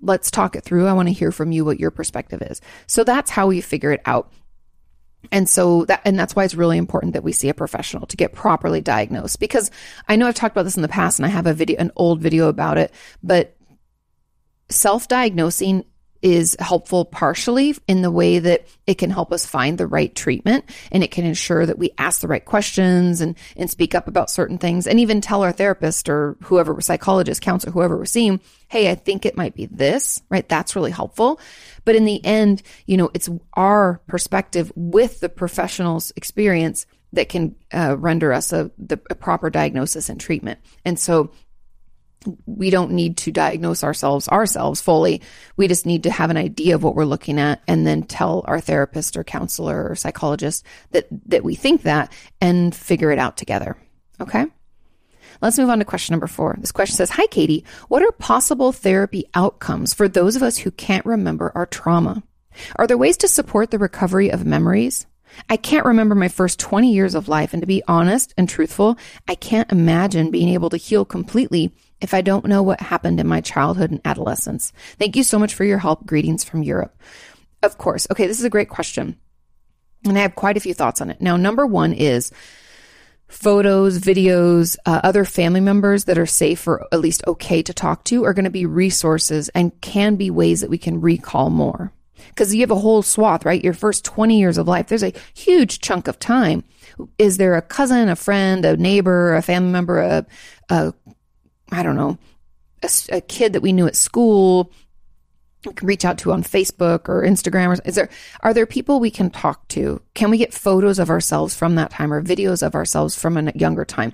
[0.01, 0.87] Let's talk it through.
[0.87, 2.59] I want to hear from you what your perspective is.
[2.87, 4.33] So that's how we figure it out.
[5.31, 8.17] And so that, and that's why it's really important that we see a professional to
[8.17, 9.39] get properly diagnosed.
[9.39, 9.69] Because
[10.07, 11.91] I know I've talked about this in the past and I have a video, an
[11.95, 13.55] old video about it, but
[14.69, 15.85] self diagnosing
[16.21, 20.65] is helpful partially in the way that it can help us find the right treatment
[20.91, 24.29] and it can ensure that we ask the right questions and, and speak up about
[24.29, 28.91] certain things and even tell our therapist or whoever, psychologist, counselor, whoever we're seeing, hey,
[28.91, 30.47] I think it might be this, right?
[30.47, 31.39] That's really helpful.
[31.85, 37.55] But in the end, you know, it's our perspective with the professional's experience that can
[37.73, 40.59] uh, render us a, the, a proper diagnosis and treatment.
[40.85, 41.31] And so
[42.45, 45.21] we don't need to diagnose ourselves ourselves fully.
[45.57, 48.43] We just need to have an idea of what we're looking at and then tell
[48.47, 53.37] our therapist or counselor or psychologist that that we think that and figure it out
[53.37, 53.77] together.
[54.19, 54.45] Okay?
[55.41, 56.57] Let's move on to question number 4.
[56.59, 60.71] This question says, "Hi Katie, what are possible therapy outcomes for those of us who
[60.71, 62.23] can't remember our trauma?
[62.75, 65.05] Are there ways to support the recovery of memories?"
[65.49, 67.53] I can't remember my first 20 years of life.
[67.53, 72.13] And to be honest and truthful, I can't imagine being able to heal completely if
[72.13, 74.71] I don't know what happened in my childhood and adolescence?
[74.97, 76.05] Thank you so much for your help.
[76.05, 76.97] Greetings from Europe.
[77.61, 78.07] Of course.
[78.11, 79.17] Okay, this is a great question.
[80.05, 81.21] And I have quite a few thoughts on it.
[81.21, 82.31] Now, number one is
[83.27, 88.03] photos, videos, uh, other family members that are safe or at least okay to talk
[88.05, 91.93] to are going to be resources and can be ways that we can recall more.
[92.29, 93.63] Because you have a whole swath, right?
[93.63, 96.63] Your first 20 years of life, there's a huge chunk of time.
[97.17, 100.25] Is there a cousin, a friend, a neighbor, a family member, a,
[100.69, 100.93] a
[101.71, 102.17] I don't know,
[102.83, 104.71] a, a kid that we knew at school,
[105.65, 107.77] we can reach out to on Facebook or Instagram?
[107.77, 108.09] Or is there
[108.41, 110.01] are there people we can talk to?
[110.13, 113.51] Can we get photos of ourselves from that time or videos of ourselves from a
[113.55, 114.13] younger time?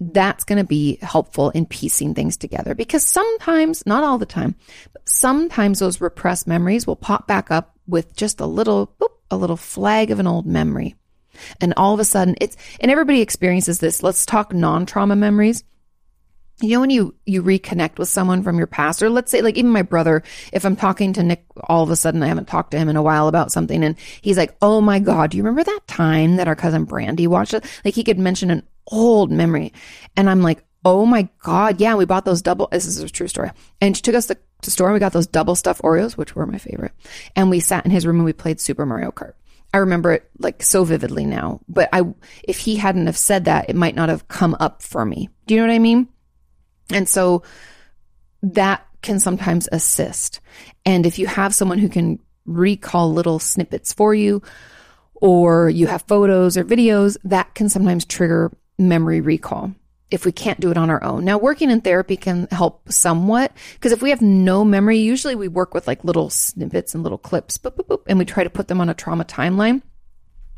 [0.00, 4.56] That's going to be helpful in piecing things together because sometimes, not all the time,
[4.92, 9.36] but sometimes those repressed memories will pop back up with just a little, boop, a
[9.36, 10.96] little flag of an old memory.
[11.60, 14.02] And all of a sudden it's, and everybody experiences this.
[14.02, 15.62] Let's talk non trauma memories
[16.60, 19.02] you know when you you reconnect with someone from your past?
[19.02, 21.96] Or let's say like even my brother if i'm talking to nick all of a
[21.96, 24.80] sudden i haven't talked to him in a while about something and he's like oh
[24.80, 28.04] my god do you remember that time that our cousin brandy watched it like he
[28.04, 29.72] could mention an old memory.
[30.16, 33.28] And i'm like oh my god yeah we bought those double this is a true
[33.28, 33.50] story.
[33.80, 36.34] And she took us to the store and we got those double stuffed oreos which
[36.34, 36.92] were my favorite.
[37.36, 39.34] And we sat in his room and we played super mario kart.
[39.72, 42.02] I remember it like so vividly now, but I,
[42.44, 45.30] if he hadn't have said that, it might not have come up for me.
[45.48, 46.08] Do you know what I mean?
[46.90, 47.42] And so
[48.42, 50.40] that can sometimes assist.
[50.84, 54.42] And if you have someone who can recall little snippets for you,
[55.14, 59.72] or you have photos or videos, that can sometimes trigger memory recall
[60.10, 61.24] if we can't do it on our own.
[61.24, 65.48] Now, working in therapy can help somewhat because if we have no memory, usually we
[65.48, 68.50] work with like little snippets and little clips, boop, boop, boop, and we try to
[68.50, 69.82] put them on a trauma timeline.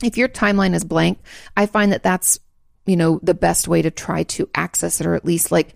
[0.03, 1.21] If your timeline is blank,
[1.57, 2.39] I find that that's,
[2.85, 5.75] you know, the best way to try to access it or at least like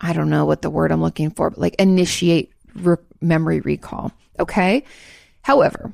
[0.00, 4.12] I don't know what the word I'm looking for, but like initiate re- memory recall.
[4.38, 4.84] Okay.
[5.42, 5.92] However,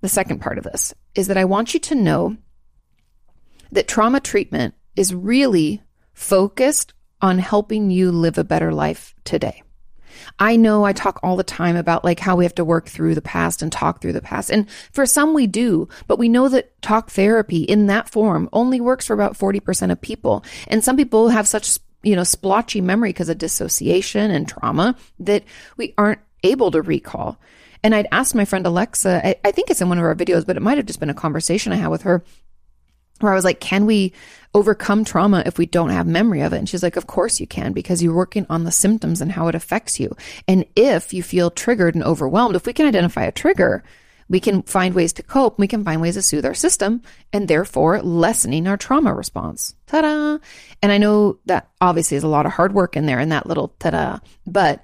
[0.00, 2.36] the second part of this is that I want you to know
[3.72, 9.62] that trauma treatment is really focused on helping you live a better life today.
[10.38, 13.14] I know I talk all the time about like how we have to work through
[13.14, 14.50] the past and talk through the past.
[14.50, 18.80] And for some we do, but we know that talk therapy in that form only
[18.80, 20.44] works for about 40% of people.
[20.68, 25.44] And some people have such you know, splotchy memory because of dissociation and trauma that
[25.76, 27.38] we aren't able to recall.
[27.82, 30.46] And I'd asked my friend Alexa, I, I think it's in one of our videos,
[30.46, 32.24] but it might have just been a conversation I had with her
[33.20, 34.12] where I was like, can we
[34.54, 36.58] overcome trauma if we don't have memory of it?
[36.58, 39.48] And she's like, of course you can because you're working on the symptoms and how
[39.48, 40.16] it affects you.
[40.48, 43.84] And if you feel triggered and overwhelmed, if we can identify a trigger,
[44.34, 45.60] we can find ways to cope.
[45.60, 49.76] We can find ways to soothe our system and therefore lessening our trauma response.
[49.86, 50.38] Ta da!
[50.82, 53.46] And I know that obviously is a lot of hard work in there in that
[53.46, 54.82] little ta da, but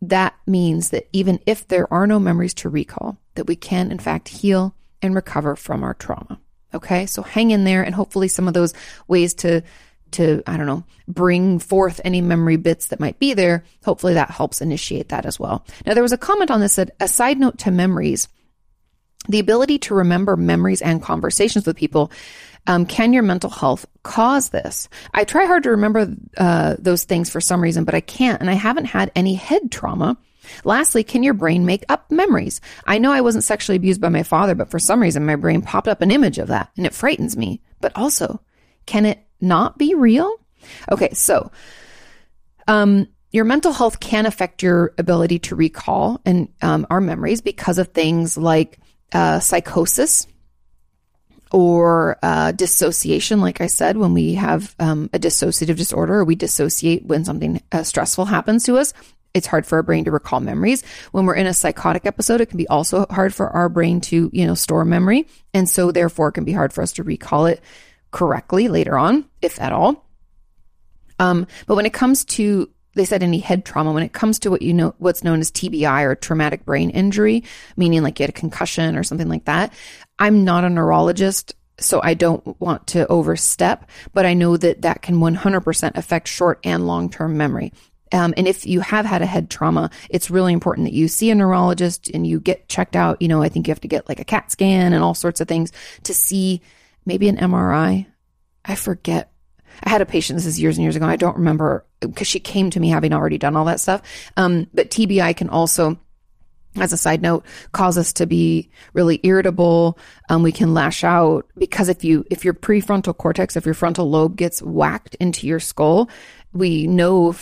[0.00, 3.98] that means that even if there are no memories to recall, that we can in
[3.98, 6.38] fact heal and recover from our trauma.
[6.72, 7.06] Okay.
[7.06, 8.74] So hang in there and hopefully some of those
[9.08, 9.64] ways to
[10.12, 13.64] to, I don't know, bring forth any memory bits that might be there.
[13.84, 15.66] Hopefully that helps initiate that as well.
[15.84, 18.28] Now, there was a comment on this that a side note to memories,
[19.28, 22.10] the ability to remember memories and conversations with people.
[22.66, 24.88] Um, can your mental health cause this?
[25.14, 28.40] I try hard to remember uh, those things for some reason, but I can't.
[28.40, 30.16] And I haven't had any head trauma.
[30.64, 32.60] Lastly, can your brain make up memories?
[32.86, 35.62] I know I wasn't sexually abused by my father, but for some reason my brain
[35.62, 37.60] popped up an image of that and it frightens me.
[37.80, 38.40] But also,
[38.86, 40.32] can it not be real?
[40.90, 41.50] Okay, so
[42.68, 47.78] um, your mental health can affect your ability to recall and um, our memories because
[47.78, 48.78] of things like
[49.12, 50.26] uh, psychosis
[51.52, 53.40] or uh, dissociation.
[53.40, 57.62] Like I said, when we have um, a dissociative disorder or we dissociate when something
[57.72, 58.92] uh, stressful happens to us,
[59.34, 60.82] it's hard for our brain to recall memories.
[61.12, 64.30] When we're in a psychotic episode, it can be also hard for our brain to,
[64.32, 65.26] you know, store memory.
[65.52, 67.60] And so therefore it can be hard for us to recall it
[68.10, 70.06] correctly later on, if at all.
[71.18, 74.50] Um, but when it comes to they said any head trauma when it comes to
[74.50, 77.44] what you know what's known as TBI or traumatic brain injury,
[77.76, 79.72] meaning like you had a concussion or something like that.
[80.18, 85.02] I'm not a neurologist, so I don't want to overstep, but I know that that
[85.02, 87.72] can 100% affect short and long term memory.
[88.12, 91.30] Um, and if you have had a head trauma, it's really important that you see
[91.30, 93.20] a neurologist and you get checked out.
[93.20, 95.40] You know, I think you have to get like a CAT scan and all sorts
[95.40, 95.72] of things
[96.04, 96.62] to see
[97.04, 98.06] maybe an MRI.
[98.64, 99.32] I forget
[99.84, 101.06] I had a patient, this is years and years ago.
[101.06, 104.02] I don't remember because she came to me having already done all that stuff.
[104.36, 105.98] Um, but TBI can also,
[106.76, 109.98] as a side note, cause us to be really irritable.
[110.28, 114.10] Um, we can lash out because if you, if your prefrontal cortex, if your frontal
[114.10, 116.08] lobe gets whacked into your skull,
[116.52, 117.34] we know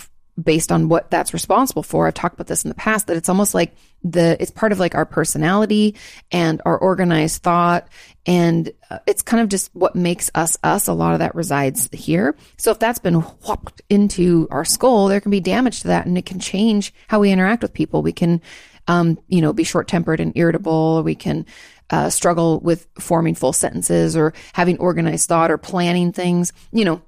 [0.43, 2.07] based on what that's responsible for.
[2.07, 4.81] I've talked about this in the past that it's almost like the it's part of
[4.81, 5.95] like our personality
[6.33, 7.89] and our organized thought
[8.27, 10.89] and uh, it's kind of just what makes us us.
[10.89, 12.37] A lot of that resides here.
[12.57, 16.19] So if that's been whopped into our skull, there can be damage to that and
[16.19, 18.03] it can change how we interact with people.
[18.03, 18.41] We can
[18.87, 21.03] um, you know, be short tempered and irritable.
[21.03, 21.47] We can
[21.91, 26.53] uh, struggle with forming full sentences or having organized thought or planning things.
[26.73, 27.03] You know,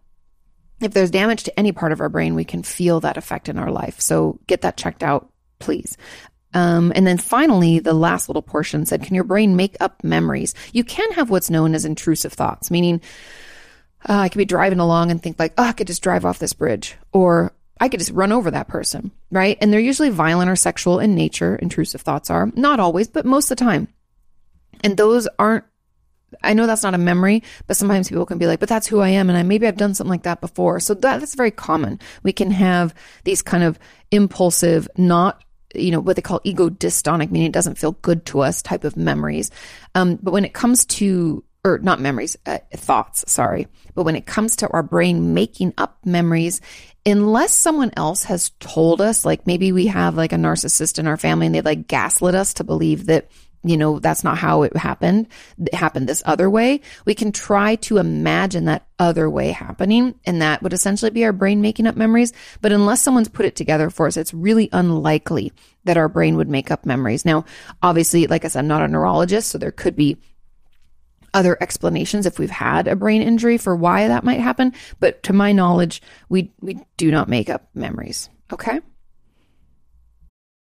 [0.81, 3.59] if there's damage to any part of our brain, we can feel that effect in
[3.59, 4.01] our life.
[4.01, 5.97] So get that checked out, please.
[6.55, 10.55] Um, and then finally, the last little portion said, Can your brain make up memories?
[10.73, 13.01] You can have what's known as intrusive thoughts, meaning
[14.09, 16.39] uh, I could be driving along and think, like, oh, I could just drive off
[16.39, 19.59] this bridge, or I could just run over that person, right?
[19.61, 22.51] And they're usually violent or sexual in nature, intrusive thoughts are.
[22.55, 23.89] Not always, but most of the time.
[24.83, 25.65] And those aren't
[26.43, 29.01] I know that's not a memory, but sometimes people can be like, but that's who
[29.01, 29.29] I am.
[29.29, 30.81] And I, maybe I've done something like that before.
[30.81, 32.01] So that, that's very common.
[32.23, 32.95] We can have
[33.25, 33.79] these kind of
[34.11, 35.43] impulsive, not,
[35.75, 38.85] you know, what they call ego dystonic, meaning it doesn't feel good to us type
[38.85, 39.51] of memories.
[39.95, 43.67] Um, but when it comes to, or not memories, uh, thoughts, sorry.
[43.95, 46.61] But when it comes to our brain making up memories,
[47.05, 51.17] unless someone else has told us, like maybe we have like a narcissist in our
[51.17, 53.29] family and they like gaslit us to believe that
[53.65, 55.27] you know, that's not how it happened.
[55.59, 56.81] It happened this other way.
[57.05, 60.15] We can try to imagine that other way happening.
[60.25, 62.33] And that would essentially be our brain making up memories.
[62.61, 65.53] But unless someone's put it together for us, it's really unlikely
[65.85, 67.25] that our brain would make up memories.
[67.25, 67.45] Now,
[67.83, 70.17] obviously, like I said, I'm not a neurologist, so there could be
[71.35, 74.73] other explanations if we've had a brain injury for why that might happen.
[75.01, 78.31] But to my knowledge, we, we do not make up memories.
[78.53, 78.81] Okay.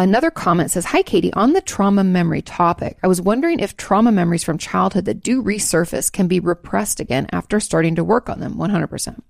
[0.00, 1.34] Another comment says, Hi, Katie.
[1.34, 5.42] On the trauma memory topic, I was wondering if trauma memories from childhood that do
[5.42, 9.20] resurface can be repressed again after starting to work on them 100%.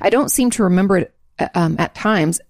[0.00, 1.14] I don't seem to remember it
[1.56, 2.40] um, at times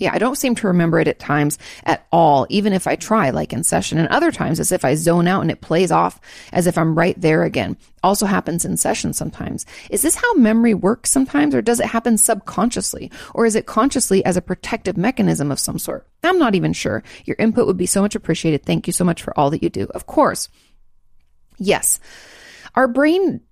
[0.00, 3.30] yeah, I don't seem to remember it at times at all, even if I try,
[3.30, 3.98] like in session.
[3.98, 6.20] And other times, as if I zone out and it plays off
[6.52, 7.76] as if I'm right there again.
[8.02, 9.66] Also happens in session sometimes.
[9.90, 13.10] Is this how memory works sometimes, or does it happen subconsciously?
[13.34, 16.06] Or is it consciously as a protective mechanism of some sort?
[16.22, 17.02] I'm not even sure.
[17.26, 18.64] Your input would be so much appreciated.
[18.64, 19.84] Thank you so much for all that you do.
[19.94, 20.48] Of course.
[21.58, 22.00] Yes.
[22.74, 23.42] Our brain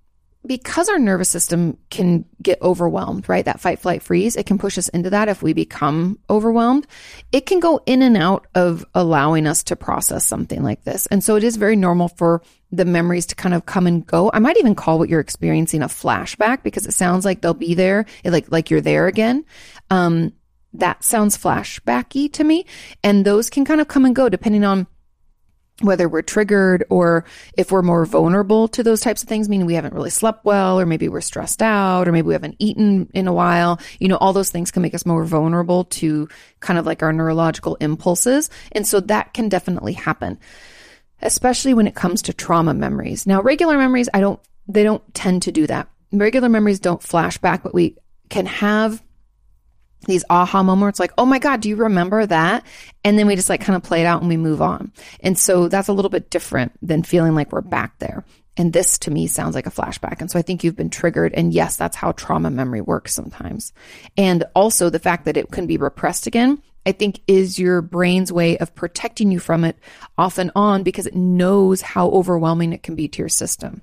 [0.45, 3.43] because our nervous system can get overwhelmed, right?
[3.43, 6.87] That fight, flight, freeze, it can push us into that if we become overwhelmed.
[7.33, 11.07] It can go in and out of allowing us to process something like this.
[11.07, 14.31] And so it is very normal for the memories to kind of come and go.
[14.33, 17.73] I might even call what you're experiencing a flashback because it sounds like they'll be
[17.73, 19.43] there, like, like you're there again.
[19.89, 20.33] Um,
[20.73, 22.65] that sounds flashbacky to me.
[23.03, 24.87] And those can kind of come and go depending on
[25.81, 27.25] whether we're triggered or
[27.57, 30.79] if we're more vulnerable to those types of things, meaning we haven't really slept well,
[30.79, 33.79] or maybe we're stressed out, or maybe we haven't eaten in a while.
[33.99, 36.27] You know, all those things can make us more vulnerable to
[36.59, 38.49] kind of like our neurological impulses.
[38.73, 40.39] And so that can definitely happen,
[41.21, 43.25] especially when it comes to trauma memories.
[43.25, 45.87] Now, regular memories, I don't, they don't tend to do that.
[46.11, 47.95] Regular memories don't flash back, but we
[48.29, 49.01] can have
[50.07, 52.65] these aha moments like, oh my God, do you remember that?
[53.03, 54.91] And then we just like kind of play it out and we move on.
[55.19, 58.23] And so that's a little bit different than feeling like we're back there.
[58.57, 60.19] And this to me sounds like a flashback.
[60.19, 61.33] And so I think you've been triggered.
[61.33, 63.71] And yes, that's how trauma memory works sometimes.
[64.17, 68.33] And also the fact that it can be repressed again, I think is your brain's
[68.33, 69.77] way of protecting you from it
[70.17, 73.81] off and on because it knows how overwhelming it can be to your system.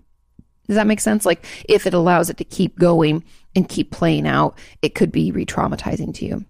[0.67, 1.25] Does that make sense?
[1.25, 3.25] Like if it allows it to keep going
[3.57, 6.45] and keep playing out, it could be re traumatizing to you.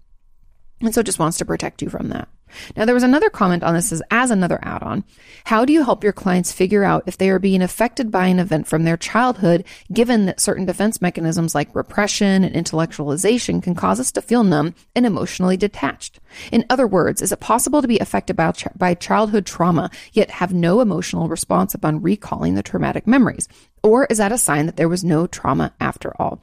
[0.81, 2.27] And so it just wants to protect you from that.
[2.75, 5.03] Now, there was another comment on this as, as another add on.
[5.45, 8.39] How do you help your clients figure out if they are being affected by an
[8.39, 13.99] event from their childhood, given that certain defense mechanisms like repression and intellectualization can cause
[13.99, 16.19] us to feel numb and emotionally detached?
[16.51, 20.53] In other words, is it possible to be affected by, by childhood trauma, yet have
[20.53, 23.47] no emotional response upon recalling the traumatic memories?
[23.83, 26.41] Or is that a sign that there was no trauma after all?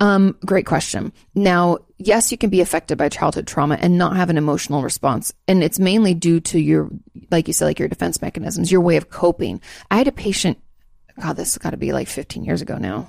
[0.00, 1.12] Um, great question.
[1.34, 5.32] Now, yes, you can be affected by childhood trauma and not have an emotional response.
[5.46, 6.88] And it's mainly due to your,
[7.30, 9.60] like you said, like your defense mechanisms, your way of coping.
[9.90, 10.58] I had a patient,
[11.20, 13.08] God, this has got to be like 15 years ago now.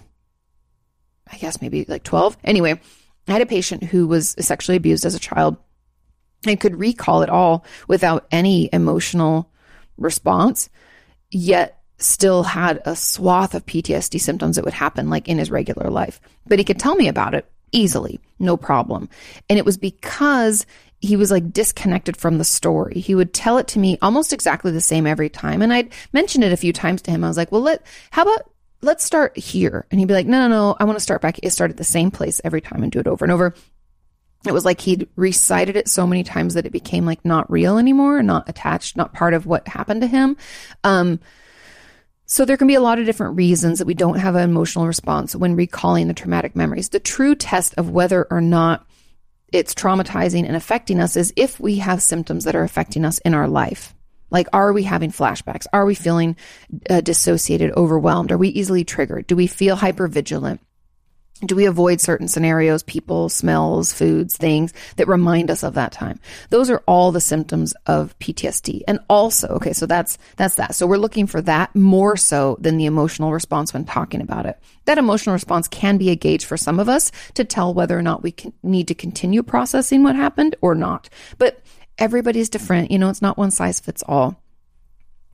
[1.31, 2.37] I guess maybe like 12.
[2.43, 2.79] Anyway,
[3.27, 5.55] I had a patient who was sexually abused as a child
[6.45, 9.49] and could recall it all without any emotional
[9.97, 10.69] response,
[11.29, 15.89] yet still had a swath of PTSD symptoms that would happen like in his regular
[15.89, 16.19] life.
[16.47, 19.09] But he could tell me about it easily, no problem.
[19.49, 20.65] And it was because
[20.99, 22.99] he was like disconnected from the story.
[22.99, 25.61] He would tell it to me almost exactly the same every time.
[25.61, 27.23] And I'd mentioned it a few times to him.
[27.23, 29.85] I was like, well, let, how about let's start here?
[29.89, 31.39] And he'd be like, no, no, no, I want to start back.
[31.49, 33.55] Start at the same place every time and do it over and over.
[34.45, 37.77] It was like he'd recited it so many times that it became like not real
[37.77, 40.35] anymore, not attached, not part of what happened to him.
[40.83, 41.19] Um,
[42.31, 44.87] so there can be a lot of different reasons that we don't have an emotional
[44.87, 46.87] response when recalling the traumatic memories.
[46.87, 48.87] The true test of whether or not
[49.51, 53.33] it's traumatizing and affecting us is if we have symptoms that are affecting us in
[53.33, 53.93] our life.
[54.29, 55.67] Like, are we having flashbacks?
[55.73, 56.37] Are we feeling
[56.89, 58.31] uh, dissociated, overwhelmed?
[58.31, 59.27] Are we easily triggered?
[59.27, 60.59] Do we feel hypervigilant?
[61.45, 66.19] Do we avoid certain scenarios, people, smells, foods, things that remind us of that time?
[66.49, 68.81] Those are all the symptoms of PTSD.
[68.87, 70.75] And also, okay, so that's, that's that.
[70.75, 74.59] So we're looking for that more so than the emotional response when talking about it.
[74.85, 78.03] That emotional response can be a gauge for some of us to tell whether or
[78.03, 81.09] not we can, need to continue processing what happened or not.
[81.37, 81.61] But
[81.97, 82.91] everybody's different.
[82.91, 84.41] You know, it's not one size fits all.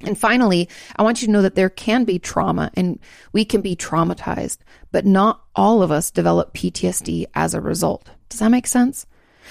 [0.02, 3.00] And finally, I want you to know that there can be trauma and
[3.34, 4.60] we can be traumatized,
[4.92, 8.08] but not all of us develop PTSD as a result.
[8.30, 9.06] Does that make sense?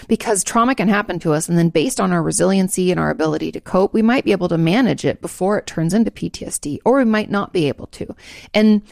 [0.08, 3.50] Because trauma can happen to us, and then based on our resiliency and our ability
[3.52, 6.98] to cope, we might be able to manage it before it turns into PTSD, or
[6.98, 8.14] we might not be able to.
[8.52, 8.82] And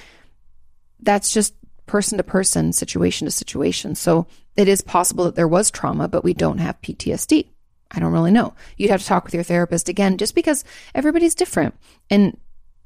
[1.00, 1.55] that's just
[1.86, 3.94] person to person, situation to situation.
[3.94, 4.26] So
[4.57, 7.48] it is possible that there was trauma, but we don't have PTSD.
[7.95, 8.55] I don't really know.
[8.76, 10.64] You'd have to talk with your therapist again, just because
[10.95, 11.74] everybody's different.
[12.11, 12.38] And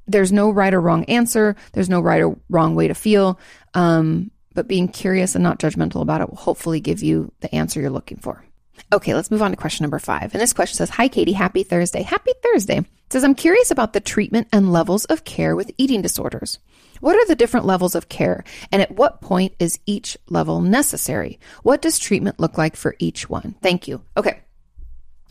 [0.07, 1.57] there's no right or wrong answer.
[1.73, 3.39] There's no right or wrong way to feel.
[3.75, 7.81] Um, but being curious and not judgmental about it will hopefully give you the answer
[7.81, 8.45] you're looking for.
[8.93, 10.33] Okay, let's move on to question number five.
[10.35, 11.33] And this question says Hi, Katie.
[11.33, 12.03] Happy Thursday.
[12.03, 12.79] Happy Thursday.
[12.79, 16.59] It says, I'm curious about the treatment and levels of care with eating disorders.
[17.01, 18.45] What are the different levels of care?
[18.73, 21.39] And at what point is each level necessary?
[21.63, 23.55] What does treatment look like for each one?
[23.63, 24.03] Thank you.
[24.17, 24.41] Okay.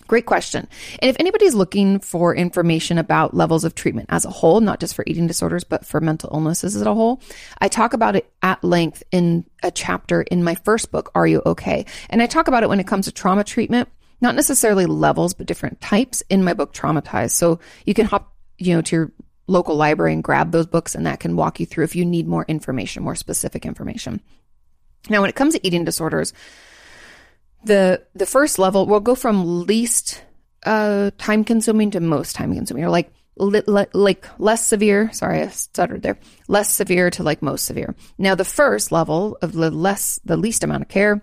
[0.08, 0.68] Great question.
[1.00, 4.96] And if anybody's looking for information about levels of treatment as a whole, not just
[4.96, 7.22] for eating disorders, but for mental illnesses as a whole,
[7.60, 11.42] I talk about it at length in a chapter in my first book, Are You
[11.46, 11.86] Okay?
[12.10, 13.90] And I talk about it when it comes to trauma treatment,
[14.22, 17.32] not necessarily levels, but different types in my book, Traumatized.
[17.32, 19.12] So you can hop, you know, to your
[19.48, 22.28] local library and grab those books and that can walk you through if you need
[22.28, 24.22] more information, more specific information.
[25.10, 26.34] Now, when it comes to eating disorders,
[27.68, 30.24] the the first level will go from least
[30.66, 35.12] uh, time consuming to most time consuming, or like li- li- like less severe.
[35.14, 36.18] Sorry, I stuttered there.
[36.48, 37.96] Less severe to like most severe.
[38.18, 41.22] Now, the first level of the less the least amount of care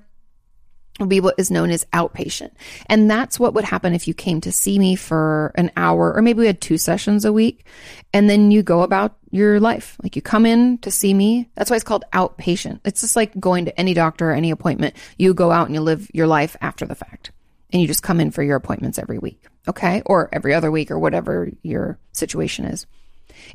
[1.00, 2.52] will be what is known as outpatient.
[2.86, 6.22] And that's what would happen if you came to see me for an hour, or
[6.22, 7.66] maybe we had two sessions a week,
[8.12, 9.96] and then you go about your life.
[10.02, 11.50] Like you come in to see me.
[11.56, 12.80] That's why it's called outpatient.
[12.84, 14.94] It's just like going to any doctor or any appointment.
[15.18, 17.32] You go out and you live your life after the fact.
[17.72, 19.44] And you just come in for your appointments every week.
[19.66, 20.02] Okay.
[20.06, 22.86] Or every other week or whatever your situation is.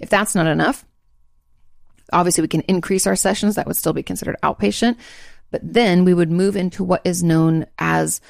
[0.02, 0.84] If that's not enough,
[2.12, 3.56] obviously we can increase our sessions.
[3.56, 4.98] That would still be considered outpatient.
[5.52, 8.22] But then we would move into what is known as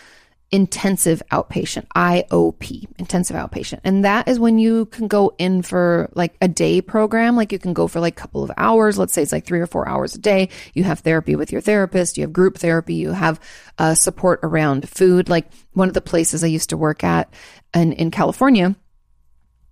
[0.51, 3.81] intensive outpatient, IOP, intensive outpatient.
[3.83, 7.35] And that is when you can go in for like a day program.
[7.35, 8.97] Like you can go for like a couple of hours.
[8.97, 10.49] Let's say it's like three or four hours a day.
[10.73, 12.17] You have therapy with your therapist.
[12.17, 12.95] You have group therapy.
[12.95, 13.39] You have
[13.77, 15.29] uh, support around food.
[15.29, 17.31] Like one of the places I used to work at
[17.75, 18.75] in, in California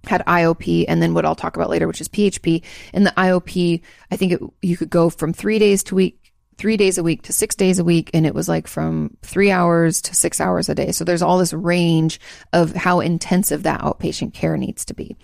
[0.06, 2.64] had IOP and then what I'll talk about later, which is PHP.
[2.94, 3.82] And the IOP,
[4.12, 6.27] I think it, you could go from three days to week
[6.58, 8.10] three days a week to six days a week.
[8.14, 10.92] And it was like from three hours to six hours a day.
[10.92, 12.20] So there's all this range
[12.54, 15.16] of how intensive that outpatient care needs to be.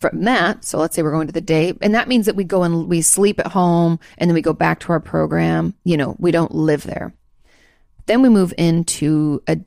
[0.00, 2.44] From that, so let's say we're going to the day, and that means that we
[2.44, 5.72] go and we sleep at home and then we go back to our program.
[5.82, 7.14] You know, we don't live there.
[8.04, 9.58] Then we move into a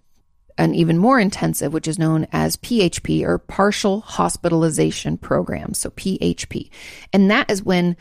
[0.59, 5.73] an even more intensive, which is known as PHP or partial hospitalization program.
[5.73, 6.69] So PHP.
[7.13, 7.95] And that is when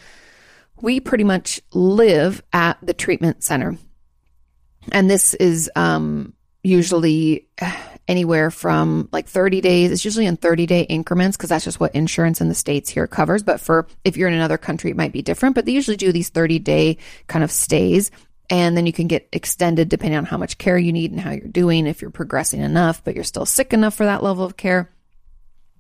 [0.81, 3.77] we pretty much live at the treatment center.
[4.93, 7.49] And this is um, usually
[8.09, 9.91] anywhere from like 30 days.
[9.91, 13.07] It's usually in 30 day increments because that's just what insurance in the States here
[13.07, 13.43] covers.
[13.43, 15.55] But for if you're in another country, it might be different.
[15.55, 18.11] But they usually do these 30 day kind of stays.
[18.49, 21.33] And then you can get extended depending on how much care you need and how
[21.33, 24.57] you're doing, if you're progressing enough, but you're still sick enough for that level of
[24.57, 24.89] care.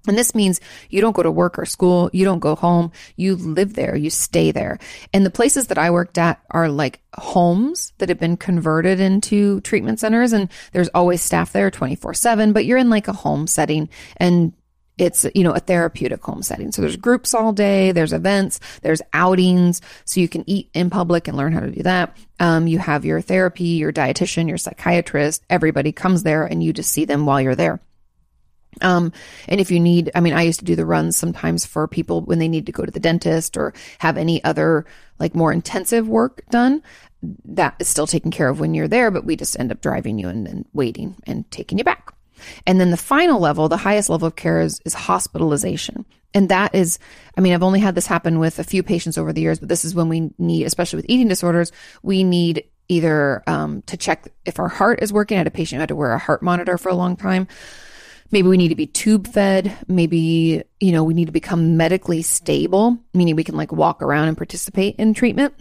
[0.06, 3.36] And this means you don't go to work or school, you don't go home, you
[3.36, 4.78] live there, you stay there.
[5.12, 9.60] And the places that I worked at are like homes that have been converted into
[9.62, 13.88] treatment centers and there's always staff there 24/7, but you're in like a home setting
[14.18, 14.52] and
[14.98, 16.72] it's you know a therapeutic home setting.
[16.72, 21.28] So there's groups all day there's events there's outings so you can eat in public
[21.28, 22.16] and learn how to do that.
[22.40, 26.92] Um, you have your therapy your dietitian your psychiatrist everybody comes there and you just
[26.92, 27.80] see them while you're there
[28.82, 29.12] um,
[29.48, 32.22] and if you need, I mean, I used to do the runs sometimes for people
[32.22, 34.86] when they need to go to the dentist or have any other
[35.18, 36.82] like more intensive work done.
[37.44, 40.18] That is still taken care of when you're there, but we just end up driving
[40.18, 42.12] you and then waiting and taking you back.
[42.66, 46.04] And then the final level, the highest level of care is, is hospitalization.
[46.34, 46.98] And that is,
[47.36, 49.70] I mean, I've only had this happen with a few patients over the years, but
[49.70, 51.72] this is when we need, especially with eating disorders,
[52.02, 55.36] we need either um, to check if our heart is working.
[55.36, 57.48] I had a patient who had to wear a heart monitor for a long time
[58.30, 59.76] Maybe we need to be tube fed.
[59.88, 64.28] Maybe, you know, we need to become medically stable, meaning we can like walk around
[64.28, 65.54] and participate in treatment.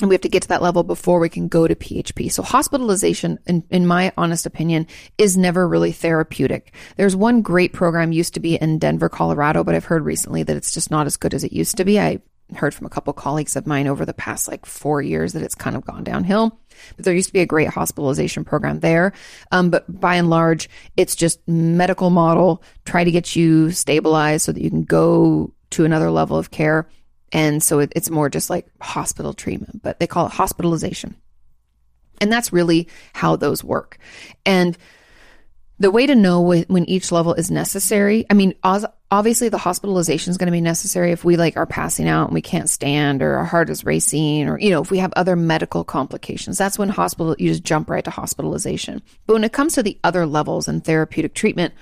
[0.00, 2.32] And we have to get to that level before we can go to PHP.
[2.32, 6.74] So hospitalization, in, in my honest opinion, is never really therapeutic.
[6.96, 10.56] There's one great program used to be in Denver, Colorado, but I've heard recently that
[10.56, 12.00] it's just not as good as it used to be.
[12.00, 12.20] I
[12.56, 15.54] heard from a couple colleagues of mine over the past like four years that it's
[15.54, 16.58] kind of gone downhill.
[16.96, 19.12] But there used to be a great hospitalization program there.
[19.50, 24.52] Um, but by and large, it's just medical model, try to get you stabilized so
[24.52, 26.88] that you can go to another level of care.
[27.32, 31.16] And so it, it's more just like hospital treatment, but they call it hospitalization.
[32.20, 33.98] And that's really how those work.
[34.44, 34.76] And
[35.78, 38.54] the way to know when each level is necessary, I mean,
[39.10, 42.34] obviously the hospitalization is going to be necessary if we like are passing out and
[42.34, 45.34] we can't stand or our heart is racing or, you know, if we have other
[45.34, 46.56] medical complications.
[46.56, 49.02] That's when hospital, you just jump right to hospitalization.
[49.26, 51.74] But when it comes to the other levels and therapeutic treatment,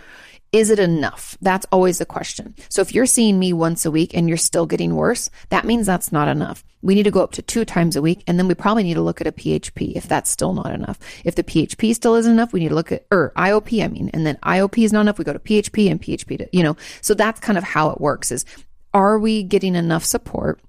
[0.50, 1.36] is it enough?
[1.42, 2.54] That's always the question.
[2.70, 5.86] So if you're seeing me once a week and you're still getting worse, that means
[5.86, 6.64] that's not enough.
[6.82, 8.22] We need to go up to two times a week.
[8.26, 10.98] And then we probably need to look at a PHP if that's still not enough.
[11.24, 14.10] If the PHP still isn't enough, we need to look at, or IOP, I mean,
[14.12, 15.18] and then IOP is not enough.
[15.18, 18.00] We go to PHP and PHP to, you know, so that's kind of how it
[18.00, 18.44] works is
[18.92, 20.60] are we getting enough support?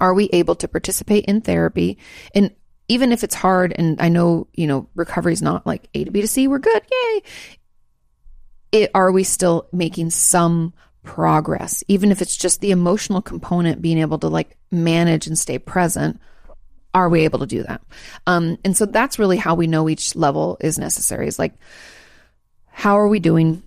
[0.00, 1.98] Are we able to participate in therapy?
[2.34, 2.50] And
[2.88, 6.10] even if it's hard and I know, you know, recovery is not like A to
[6.10, 6.82] B to C, we're good.
[6.90, 7.22] Yay
[8.72, 10.72] it, are we still making some
[11.02, 11.82] progress?
[11.88, 16.20] Even if it's just the emotional component, being able to like manage and stay present,
[16.94, 17.80] are we able to do that?
[18.26, 21.26] Um, and so that's really how we know each level is necessary.
[21.26, 21.54] Is like,
[22.70, 23.62] how are we doing?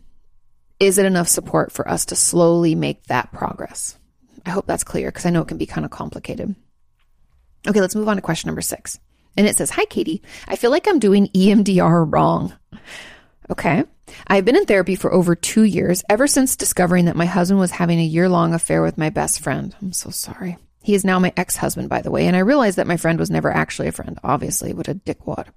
[0.79, 3.97] Is it enough support for us to slowly make that progress?
[4.45, 6.55] I hope that's clear because I know it can be kind of complicated.
[7.67, 8.99] Okay, let's move on to question number six.
[9.37, 10.21] And it says, Hi, Katie.
[10.47, 12.53] I feel like I'm doing EMDR wrong.
[13.49, 13.83] Okay.
[14.27, 17.71] I've been in therapy for over two years, ever since discovering that my husband was
[17.71, 19.75] having a year long affair with my best friend.
[19.81, 20.57] I'm so sorry.
[20.85, 23.17] He is now my ex husband, by the way, and I realized that my friend
[23.17, 24.19] was never actually a friend.
[24.23, 25.47] Obviously, what a dickwad.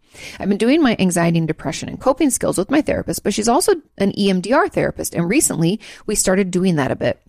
[0.41, 3.49] I've been doing my anxiety and depression and coping skills with my therapist, but she's
[3.49, 7.21] also an EMDR therapist, and recently we started doing that a bit.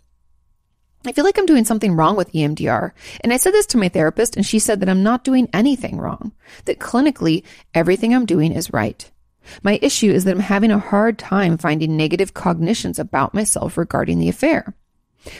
[1.05, 2.91] I feel like I'm doing something wrong with EMDR.
[3.21, 5.97] And I said this to my therapist, and she said that I'm not doing anything
[5.97, 6.31] wrong,
[6.65, 7.43] that clinically,
[7.73, 9.09] everything I'm doing is right.
[9.63, 14.19] My issue is that I'm having a hard time finding negative cognitions about myself regarding
[14.19, 14.73] the affair.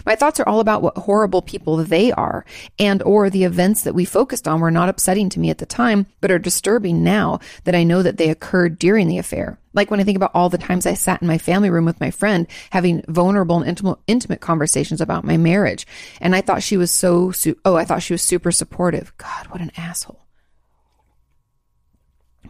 [0.05, 2.45] My thoughts are all about what horrible people they are
[2.78, 5.66] and or the events that we focused on were not upsetting to me at the
[5.66, 9.57] time but are disturbing now that I know that they occurred during the affair.
[9.74, 12.01] Like when I think about all the times I sat in my family room with
[12.01, 15.88] my friend having vulnerable and intimate, conversations about my marriage
[16.20, 19.14] and I thought she was so su- oh I thought she was super supportive.
[19.18, 20.26] God, what an asshole.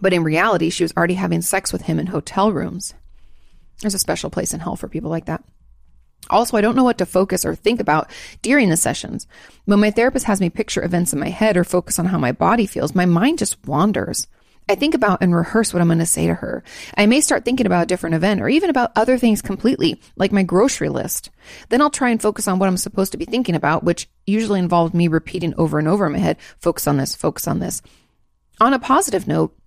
[0.01, 2.93] But in reality, she was already having sex with him in hotel rooms.
[3.81, 5.43] There's a special place in hell for people like that.
[6.29, 8.11] Also, I don't know what to focus or think about
[8.41, 9.25] during the sessions.
[9.65, 12.31] When my therapist has me picture events in my head or focus on how my
[12.31, 14.27] body feels, my mind just wanders.
[14.67, 16.63] I think about and rehearse what I'm going to say to her.
[16.95, 20.31] I may start thinking about a different event or even about other things completely, like
[20.31, 21.31] my grocery list.
[21.69, 24.59] Then I'll try and focus on what I'm supposed to be thinking about, which usually
[24.59, 27.81] involved me repeating over and over in my head, focus on this, focus on this.
[28.61, 29.57] On a positive note,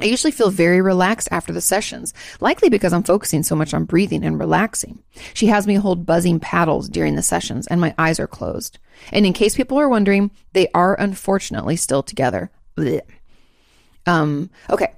[0.00, 3.84] I usually feel very relaxed after the sessions, likely because I'm focusing so much on
[3.84, 5.02] breathing and relaxing.
[5.34, 8.78] She has me hold buzzing paddles during the sessions and my eyes are closed.
[9.12, 12.50] And in case people are wondering, they are unfortunately still together.
[12.76, 13.02] Blech.
[14.06, 14.94] Um, okay.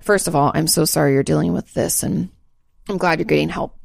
[0.00, 2.28] First of all, I'm so sorry you're dealing with this and
[2.88, 3.76] I'm glad you're getting help.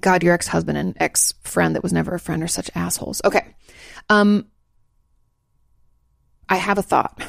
[0.00, 3.20] God, your ex-husband and ex-friend that was never a friend are such assholes.
[3.24, 3.44] Okay.
[4.08, 4.46] Um,
[6.48, 7.20] I have a thought.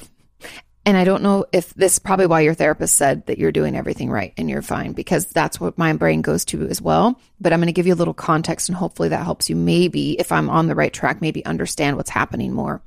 [0.84, 3.76] And I don't know if this is probably why your therapist said that you're doing
[3.76, 7.20] everything right and you're fine because that's what my brain goes to as well.
[7.40, 10.20] But I'm going to give you a little context and hopefully that helps you maybe,
[10.20, 12.82] if I'm on the right track, maybe understand what's happening more.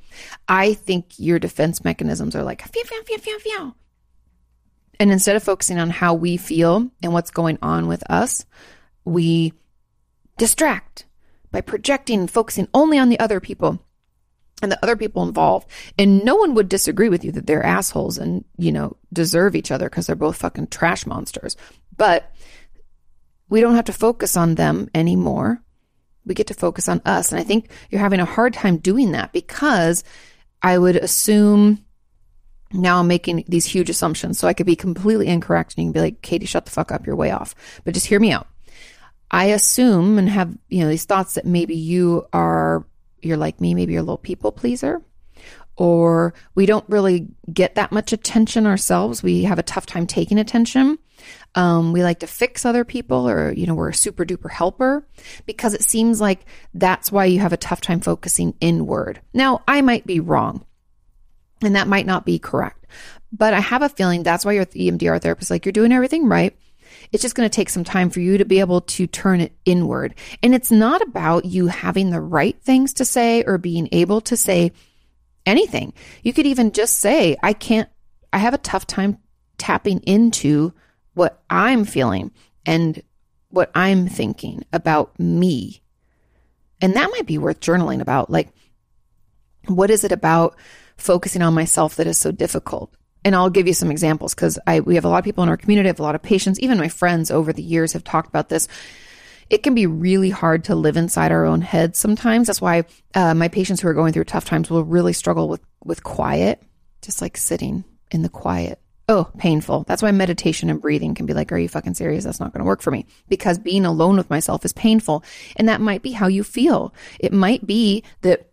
[0.48, 3.74] I think your defense mechanisms are like, phew, phew, phew, phew, phew.
[4.98, 8.44] And instead of focusing on how we feel and what's going on with us,
[9.04, 9.52] we
[10.36, 11.06] distract
[11.52, 13.78] by projecting and focusing only on the other people
[14.62, 15.68] and the other people involved.
[15.98, 19.70] And no one would disagree with you that they're assholes and, you know, deserve each
[19.70, 21.56] other because they're both fucking trash monsters.
[21.96, 22.32] But
[23.48, 25.60] we don't have to focus on them anymore.
[26.24, 27.30] We get to focus on us.
[27.30, 30.02] And I think you're having a hard time doing that because
[30.62, 31.84] I would assume
[32.72, 34.38] now I'm making these huge assumptions.
[34.38, 36.90] So I could be completely incorrect and you can be like, Katie, shut the fuck
[36.90, 37.06] up.
[37.06, 37.54] You're way off.
[37.84, 38.48] But just hear me out.
[39.30, 42.86] I assume and have, you know, these thoughts that maybe you are
[43.24, 45.02] you're like me, maybe you're a little people pleaser,
[45.76, 49.22] or we don't really get that much attention ourselves.
[49.22, 50.98] We have a tough time taking attention.
[51.54, 55.06] Um, we like to fix other people, or, you know, we're a super duper helper
[55.46, 56.44] because it seems like
[56.74, 59.20] that's why you have a tough time focusing inward.
[59.32, 60.64] Now, I might be wrong,
[61.62, 62.86] and that might not be correct,
[63.32, 66.56] but I have a feeling that's why your EMDR therapist like, you're doing everything right.
[67.12, 69.52] It's just going to take some time for you to be able to turn it
[69.64, 70.14] inward.
[70.42, 74.36] And it's not about you having the right things to say or being able to
[74.36, 74.72] say
[75.46, 75.92] anything.
[76.22, 77.88] You could even just say, I can't,
[78.32, 79.18] I have a tough time
[79.58, 80.72] tapping into
[81.14, 82.32] what I'm feeling
[82.66, 83.02] and
[83.50, 85.80] what I'm thinking about me.
[86.80, 88.30] And that might be worth journaling about.
[88.30, 88.48] Like,
[89.66, 90.56] what is it about
[90.96, 92.92] focusing on myself that is so difficult?
[93.24, 95.48] And I'll give you some examples because I we have a lot of people in
[95.48, 98.28] our community, have a lot of patients, even my friends over the years have talked
[98.28, 98.68] about this.
[99.50, 102.46] It can be really hard to live inside our own heads sometimes.
[102.46, 105.60] That's why uh, my patients who are going through tough times will really struggle with
[105.84, 106.62] with quiet,
[107.02, 108.80] just like sitting in the quiet.
[109.06, 109.84] Oh, painful.
[109.86, 112.24] That's why meditation and breathing can be like, are you fucking serious?
[112.24, 115.22] That's not going to work for me because being alone with myself is painful.
[115.56, 116.94] And that might be how you feel.
[117.20, 118.48] It might be that,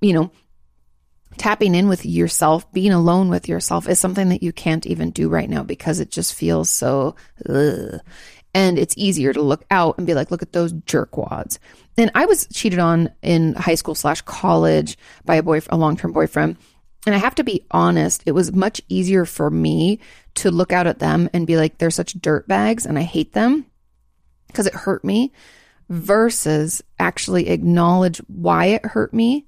[0.00, 0.30] you know,
[1.38, 5.28] tapping in with yourself, being alone with yourself is something that you can't even do
[5.28, 7.16] right now because it just feels so,
[7.48, 8.00] ugh.
[8.54, 11.58] and it's easier to look out and be like, look at those jerkwads.
[11.98, 15.96] And I was cheated on in high school slash college by a boy, a long
[15.96, 16.56] term boyfriend.
[17.06, 20.00] And I have to be honest, it was much easier for me
[20.36, 23.32] to look out at them and be like, they're such dirt bags and I hate
[23.32, 23.64] them
[24.48, 25.32] because it hurt me
[25.88, 29.46] versus actually acknowledge why it hurt me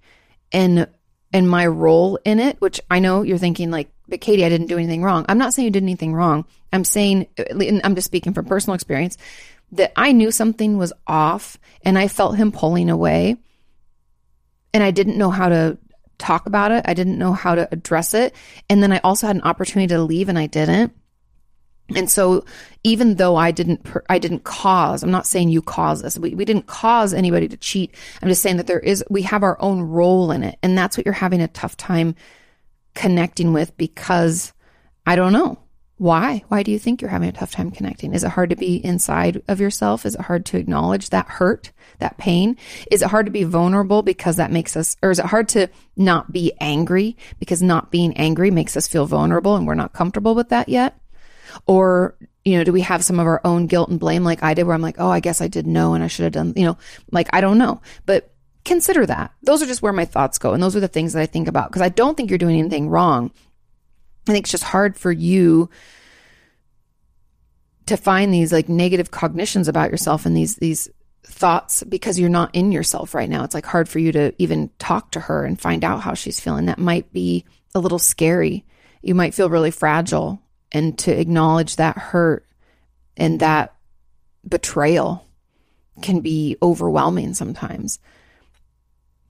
[0.52, 0.88] and
[1.32, 4.68] and my role in it, which I know you're thinking like, but Katie, I didn't
[4.68, 5.26] do anything wrong.
[5.28, 6.46] I'm not saying you did anything wrong.
[6.72, 9.18] I'm saying, I'm just speaking from personal experience,
[9.72, 13.36] that I knew something was off and I felt him pulling away.
[14.72, 15.78] And I didn't know how to
[16.18, 16.84] talk about it.
[16.86, 18.34] I didn't know how to address it.
[18.68, 20.94] And then I also had an opportunity to leave and I didn't.
[21.96, 22.44] And so
[22.84, 26.18] even though I didn't, I didn't cause, I'm not saying you cause this.
[26.18, 27.94] We, we didn't cause anybody to cheat.
[28.20, 30.58] I'm just saying that there is, we have our own role in it.
[30.62, 32.14] And that's what you're having a tough time
[32.94, 34.52] connecting with because
[35.06, 35.58] I don't know.
[35.96, 36.44] Why?
[36.46, 38.14] Why do you think you're having a tough time connecting?
[38.14, 40.06] Is it hard to be inside of yourself?
[40.06, 42.56] Is it hard to acknowledge that hurt, that pain?
[42.92, 45.68] Is it hard to be vulnerable because that makes us, or is it hard to
[45.96, 50.36] not be angry because not being angry makes us feel vulnerable and we're not comfortable
[50.36, 50.96] with that yet?
[51.66, 54.54] Or, you know, do we have some of our own guilt and blame like I
[54.54, 56.52] did, where I'm like, oh, I guess I did know and I should have done,
[56.56, 56.78] you know,
[57.10, 57.80] like I don't know.
[58.06, 58.32] But
[58.64, 59.32] consider that.
[59.42, 60.52] Those are just where my thoughts go.
[60.52, 62.58] And those are the things that I think about because I don't think you're doing
[62.58, 63.30] anything wrong.
[64.28, 65.70] I think it's just hard for you
[67.86, 70.90] to find these like negative cognitions about yourself and these these
[71.24, 73.44] thoughts because you're not in yourself right now.
[73.44, 76.40] It's like hard for you to even talk to her and find out how she's
[76.40, 76.66] feeling.
[76.66, 77.44] That might be
[77.74, 78.64] a little scary.
[79.02, 80.42] You might feel really fragile
[80.72, 82.44] and to acknowledge that hurt
[83.16, 83.74] and that
[84.46, 85.26] betrayal
[86.02, 87.98] can be overwhelming sometimes.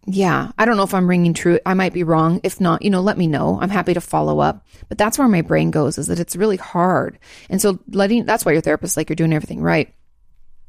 [0.07, 1.61] Yeah, I don't know if I'm ringing true.
[1.67, 2.41] I might be wrong.
[2.43, 3.59] If not, you know, let me know.
[3.61, 4.67] I'm happy to follow up.
[4.89, 7.19] But that's where my brain goes is that it's really hard.
[7.51, 9.93] And so letting that's why your therapist like you're doing everything right.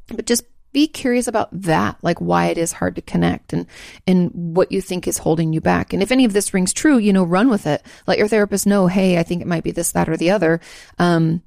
[0.07, 3.65] But just be curious about that, like why it is hard to connect and
[4.05, 5.93] and what you think is holding you back.
[5.93, 7.83] And if any of this rings true, you know, run with it.
[8.07, 10.59] Let your therapist know, hey, I think it might be this, that, or the other,
[10.99, 11.41] um,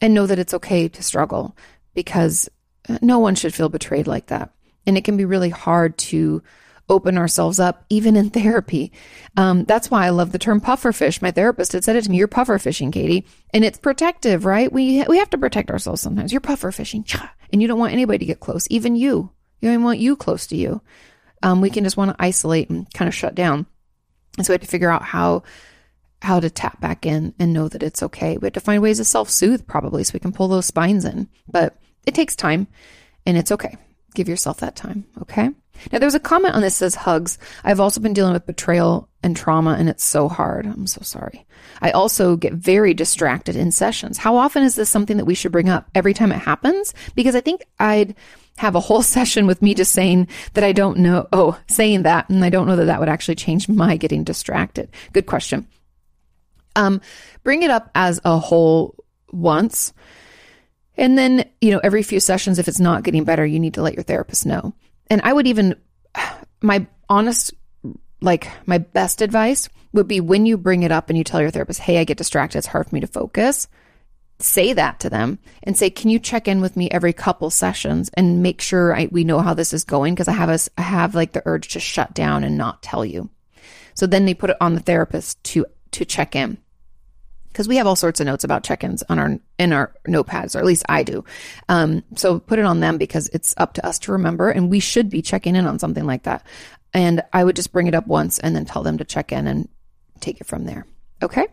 [0.00, 1.56] and know that it's okay to struggle
[1.94, 2.48] because
[2.88, 4.50] uh, no one should feel betrayed like that.
[4.86, 6.42] And it can be really hard to
[6.88, 8.92] open ourselves up, even in therapy.
[9.36, 11.22] Um, that's why I love the term pufferfish.
[11.22, 12.18] My therapist had said it to me.
[12.18, 14.72] You're puffer fishing, Katie, and it's protective, right?
[14.72, 16.32] We we have to protect ourselves sometimes.
[16.32, 17.04] You're puffer fishing,
[17.52, 19.30] and you don't want anybody to get close, even you.
[19.60, 20.80] You don't want you close to you.
[21.42, 23.66] Um, we can just want to isolate and kind of shut down.
[24.36, 25.42] And so we have to figure out how
[26.22, 28.38] how to tap back in and know that it's okay.
[28.38, 31.04] We have to find ways to self soothe probably so we can pull those spines
[31.04, 31.28] in.
[31.48, 31.76] But
[32.06, 32.68] it takes time
[33.24, 33.76] and it's okay.
[34.14, 35.06] Give yourself that time.
[35.22, 35.50] Okay.
[35.92, 37.38] Now, there was a comment on this says hugs.
[37.62, 40.64] I've also been dealing with betrayal and trauma, and it's so hard.
[40.64, 41.44] I'm so sorry.
[41.82, 44.16] I also get very distracted in sessions.
[44.16, 46.94] How often is this something that we should bring up every time it happens?
[47.14, 48.14] Because I think I'd
[48.56, 52.30] have a whole session with me just saying that I don't know, oh, saying that,
[52.30, 54.88] and I don't know that that would actually change my getting distracted.
[55.12, 55.66] Good question.
[56.76, 57.00] Um,
[57.42, 58.94] bring it up as a whole
[59.32, 59.92] once.
[60.96, 63.82] And then, you know, every few sessions, if it's not getting better, you need to
[63.82, 64.72] let your therapist know
[65.08, 65.76] and I would even,
[66.62, 67.54] my honest,
[68.20, 71.50] like my best advice would be when you bring it up and you tell your
[71.50, 73.68] therapist, hey, I get distracted, it's hard for me to focus.
[74.38, 78.10] Say that to them and say, can you check in with me every couple sessions
[78.14, 80.14] and make sure I, we know how this is going?
[80.14, 83.04] Because I have a, I have like the urge to shut down and not tell
[83.04, 83.30] you.
[83.94, 86.58] So then they put it on the therapist to to check in
[87.56, 90.58] because we have all sorts of notes about check-ins on our in our notepads, or
[90.58, 91.24] at least I do.
[91.70, 94.78] Um, so put it on them because it's up to us to remember, and we
[94.78, 96.44] should be checking in on something like that.
[96.96, 99.46] And I would just bring it up once and then tell them to check in
[99.46, 99.68] and
[100.20, 100.86] take it from there.
[101.22, 101.46] Okay.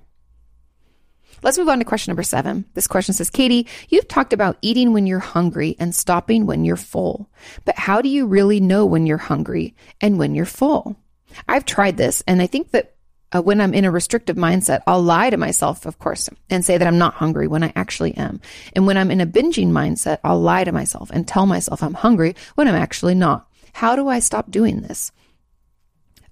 [1.41, 2.63] Let's move on to question number seven.
[2.75, 6.77] This question says, Katie, you've talked about eating when you're hungry and stopping when you're
[6.77, 7.29] full.
[7.65, 10.95] But how do you really know when you're hungry and when you're full?
[11.45, 12.95] I've tried this and I think that
[13.33, 16.77] uh, when I'm in a restrictive mindset, I'll lie to myself, of course, and say
[16.77, 18.39] that I'm not hungry when I actually am.
[18.73, 21.95] And when I'm in a binging mindset, I'll lie to myself and tell myself I'm
[21.95, 23.49] hungry when I'm actually not.
[23.73, 25.11] How do I stop doing this?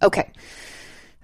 [0.02, 0.32] Okay.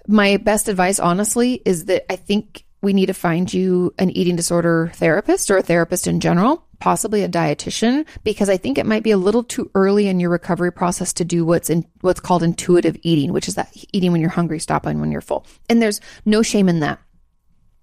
[0.08, 4.36] My best advice, honestly, is that I think we need to find you an eating
[4.36, 9.04] disorder therapist or a therapist in general possibly a dietitian because I think it might
[9.04, 12.44] be a little too early in your recovery process to do what's in what's called
[12.44, 15.46] intuitive eating, which is that eating when you're hungry, stopping when you're full.
[15.70, 17.00] And there's no shame in that.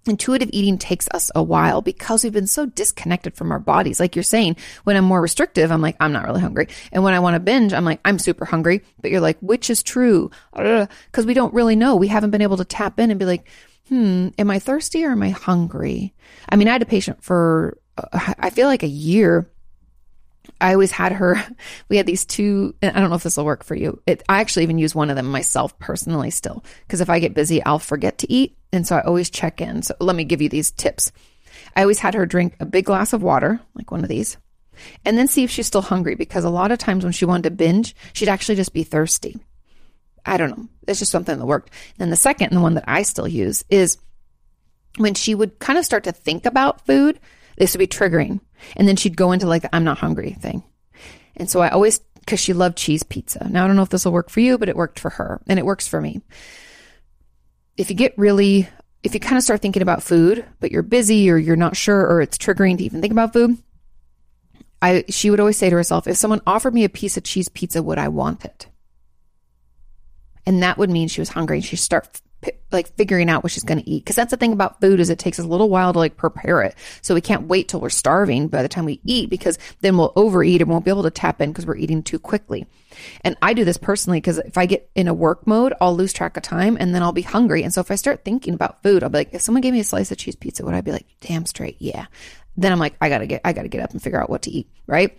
[0.07, 3.99] Intuitive eating takes us a while because we've been so disconnected from our bodies.
[3.99, 6.67] Like you're saying, when I'm more restrictive, I'm like, I'm not really hungry.
[6.91, 8.83] And when I want to binge, I'm like, I'm super hungry.
[9.01, 10.31] But you're like, which is true?
[11.05, 11.95] Because we don't really know.
[11.95, 13.47] We haven't been able to tap in and be like,
[13.87, 16.13] hmm, am I thirsty or am I hungry?
[16.49, 17.77] I mean, I had a patient for
[18.13, 19.49] I feel like a year.
[20.59, 21.35] I always had her.
[21.89, 22.73] We had these two.
[22.81, 24.01] I don't know if this will work for you.
[24.07, 27.35] It, I actually even use one of them myself personally still, because if I get
[27.35, 29.83] busy, I'll forget to eat, and so I always check in.
[29.83, 31.11] So let me give you these tips.
[31.75, 34.37] I always had her drink a big glass of water, like one of these,
[35.05, 36.15] and then see if she's still hungry.
[36.15, 39.37] Because a lot of times when she wanted to binge, she'd actually just be thirsty.
[40.25, 40.67] I don't know.
[40.87, 41.71] It's just something that worked.
[41.97, 43.97] Then the second, and the one that I still use, is
[44.97, 47.19] when she would kind of start to think about food
[47.57, 48.39] this would be triggering.
[48.75, 50.63] And then she'd go into like the I'm not hungry thing.
[51.35, 53.47] And so I always, because she loved cheese pizza.
[53.49, 55.41] Now, I don't know if this will work for you, but it worked for her
[55.47, 56.21] and it works for me.
[57.77, 58.69] If you get really,
[59.03, 61.99] if you kind of start thinking about food, but you're busy or you're not sure
[61.99, 63.57] or it's triggering to even think about food,
[64.81, 67.49] I, she would always say to herself, if someone offered me a piece of cheese
[67.49, 68.67] pizza, would I want it?
[70.45, 72.21] And that would mean she was hungry and she'd start
[72.71, 74.05] like figuring out what she's going to eat.
[74.05, 76.17] Cause that's the thing about food is it takes us a little while to like
[76.17, 76.75] prepare it.
[77.01, 80.13] So we can't wait till we're starving by the time we eat because then we'll
[80.15, 82.65] overeat and won't be able to tap in because we're eating too quickly.
[83.21, 86.13] And I do this personally because if I get in a work mode, I'll lose
[86.13, 87.63] track of time and then I'll be hungry.
[87.63, 89.79] And so if I start thinking about food, I'll be like, if someone gave me
[89.81, 91.77] a slice of cheese pizza, would I be like, damn straight?
[91.79, 92.05] Yeah.
[92.57, 94.51] then I'm like, I gotta get, I gotta get up and figure out what to
[94.51, 95.17] eat, right?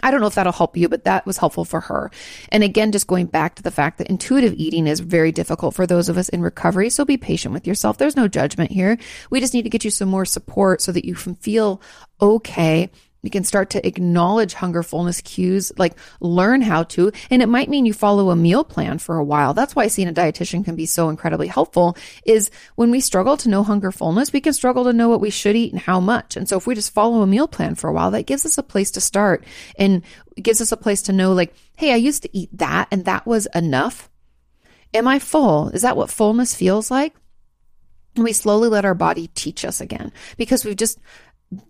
[0.00, 2.10] I don't know if that'll help you, but that was helpful for her.
[2.50, 5.86] And again, just going back to the fact that intuitive eating is very difficult for
[5.86, 6.90] those of us in recovery.
[6.90, 7.98] So be patient with yourself.
[7.98, 8.98] There's no judgment here.
[9.30, 11.80] We just need to get you some more support so that you can feel
[12.20, 12.90] okay
[13.22, 17.12] you can start to acknowledge hunger fullness cues, like learn how to.
[17.30, 19.54] And it might mean you follow a meal plan for a while.
[19.54, 21.96] That's why seeing a dietitian can be so incredibly helpful
[22.26, 25.30] is when we struggle to know hunger fullness, we can struggle to know what we
[25.30, 26.36] should eat and how much.
[26.36, 28.58] And so if we just follow a meal plan for a while, that gives us
[28.58, 29.44] a place to start
[29.78, 30.02] and
[30.34, 33.24] gives us a place to know like, Hey, I used to eat that and that
[33.24, 34.10] was enough.
[34.94, 35.68] Am I full?
[35.68, 37.14] Is that what fullness feels like?
[38.16, 40.98] And we slowly let our body teach us again because we've just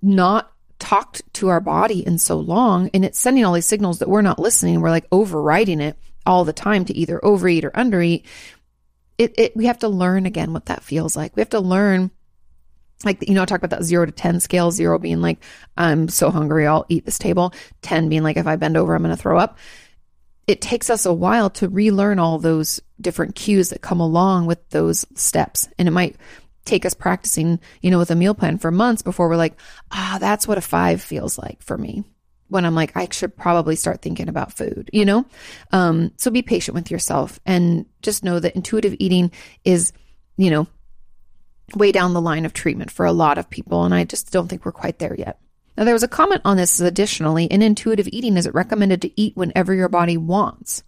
[0.01, 0.52] not
[0.83, 4.21] talked to our body in so long and it's sending all these signals that we're
[4.21, 4.81] not listening.
[4.81, 8.25] We're like overriding it all the time to either overeat or undereat.
[9.17, 11.37] It, it, we have to learn again what that feels like.
[11.37, 12.11] We have to learn,
[13.05, 15.39] like, you know, I talk about that zero to 10 scale, zero being like,
[15.77, 17.55] I'm so hungry, I'll eat this table.
[17.83, 19.59] 10 being like, if I bend over, I'm going to throw up.
[20.49, 24.69] It takes us a while to relearn all those different cues that come along with
[24.71, 25.69] those steps.
[25.79, 26.17] And it might
[26.65, 29.59] take us practicing, you know, with a meal plan for months before we're like,
[29.91, 32.05] ah, that's what a five feels like for me.
[32.49, 35.25] When I'm like, I should probably start thinking about food, you know?
[35.73, 39.33] Um, so be patient with yourself and just know that intuitive eating
[39.65, 39.93] is,
[40.37, 40.67] you know,
[41.75, 43.85] way down the line of treatment for a lot of people.
[43.85, 45.39] And I just don't think we're quite there yet.
[45.77, 49.21] Now, there was a comment on this additionally in intuitive eating, is it recommended to
[49.21, 50.83] eat whenever your body wants?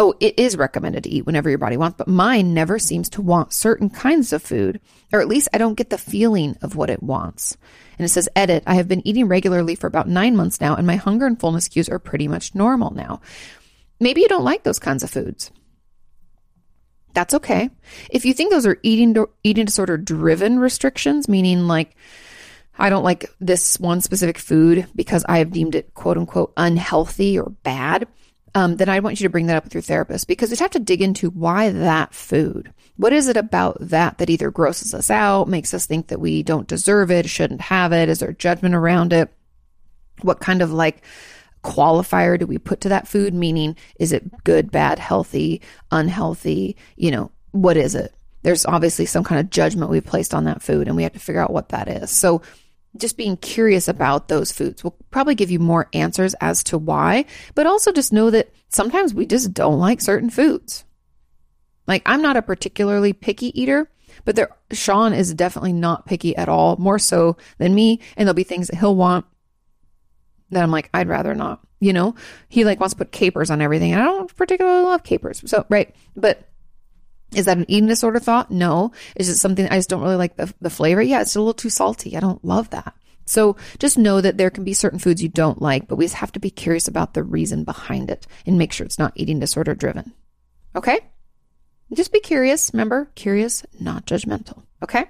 [0.00, 3.22] Oh, it is recommended to eat whenever your body wants, but mine never seems to
[3.22, 4.80] want certain kinds of food,
[5.12, 7.56] or at least I don't get the feeling of what it wants.
[7.98, 10.86] And it says, edit, I have been eating regularly for about nine months now, and
[10.86, 13.20] my hunger and fullness cues are pretty much normal now.
[13.98, 15.50] Maybe you don't like those kinds of foods.
[17.14, 17.70] That's okay.
[18.10, 21.96] If you think those are eating eating disorder driven restrictions, meaning like
[22.78, 27.36] I don't like this one specific food because I have deemed it quote unquote unhealthy
[27.36, 28.06] or bad,
[28.58, 30.72] um, then I want you to bring that up with your therapist because you have
[30.72, 32.72] to dig into why that food.
[32.96, 36.42] What is it about that that either grosses us out, makes us think that we
[36.42, 38.08] don't deserve it, shouldn't have it?
[38.08, 39.32] Is there judgment around it?
[40.22, 41.04] What kind of like
[41.62, 43.32] qualifier do we put to that food?
[43.32, 46.76] Meaning, is it good, bad, healthy, unhealthy?
[46.96, 48.12] You know, what is it?
[48.42, 51.20] There's obviously some kind of judgment we've placed on that food, and we have to
[51.20, 52.10] figure out what that is.
[52.10, 52.42] So,
[52.98, 57.24] just being curious about those foods will probably give you more answers as to why,
[57.54, 60.84] but also just know that sometimes we just don't like certain foods.
[61.86, 63.90] Like I'm not a particularly picky eater,
[64.24, 68.34] but there Sean is definitely not picky at all, more so than me, and there'll
[68.34, 69.24] be things that he'll want
[70.50, 71.60] that I'm like I'd rather not.
[71.80, 72.14] You know,
[72.48, 75.42] he like wants to put capers on everything, and I don't particularly love capers.
[75.48, 76.48] So, right, but
[77.32, 78.50] is that an eating disorder thought?
[78.50, 78.92] No.
[79.16, 81.02] Is it something I just don't really like the, the flavor?
[81.02, 82.16] Yeah, it's a little too salty.
[82.16, 82.94] I don't love that.
[83.26, 86.14] So just know that there can be certain foods you don't like, but we just
[86.14, 89.38] have to be curious about the reason behind it and make sure it's not eating
[89.38, 90.14] disorder driven.
[90.74, 91.00] Okay?
[91.92, 92.70] Just be curious.
[92.72, 94.62] Remember, curious, not judgmental.
[94.82, 95.04] Okay?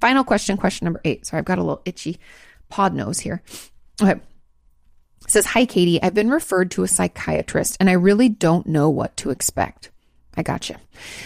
[0.00, 1.26] Final question, question number eight.
[1.26, 2.20] Sorry, I've got a little itchy
[2.68, 3.42] pod nose here.
[4.00, 4.20] Okay.
[5.24, 6.00] It says, Hi, Katie.
[6.00, 9.90] I've been referred to a psychiatrist and I really don't know what to expect.
[10.36, 10.78] I gotcha.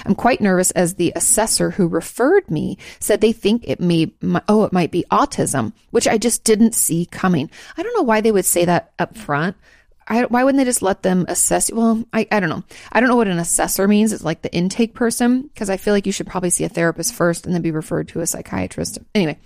[0.06, 4.12] I'm quite nervous as the assessor who referred me said they think it may,
[4.48, 7.50] oh, it might be autism, which I just didn't see coming.
[7.76, 9.56] I don't know why they would say that up front.
[10.06, 11.70] I, why wouldn't they just let them assess?
[11.72, 12.64] Well, I, I don't know.
[12.90, 14.12] I don't know what an assessor means.
[14.12, 17.14] It's like the intake person, because I feel like you should probably see a therapist
[17.14, 18.98] first and then be referred to a psychiatrist.
[19.14, 19.38] Anyway,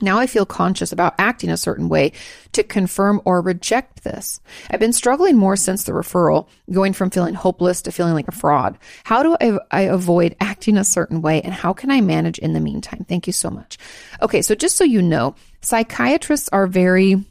[0.00, 2.12] now I feel conscious about acting a certain way
[2.52, 4.40] to confirm or reject this.
[4.70, 8.32] I've been struggling more since the referral, going from feeling hopeless to feeling like a
[8.32, 8.78] fraud.
[9.04, 12.52] How do I, I, avoid acting a certain way and how can I manage in
[12.52, 13.04] the meantime?
[13.08, 13.78] Thank you so much.
[14.20, 17.22] Okay, so just so you know, psychiatrists are very,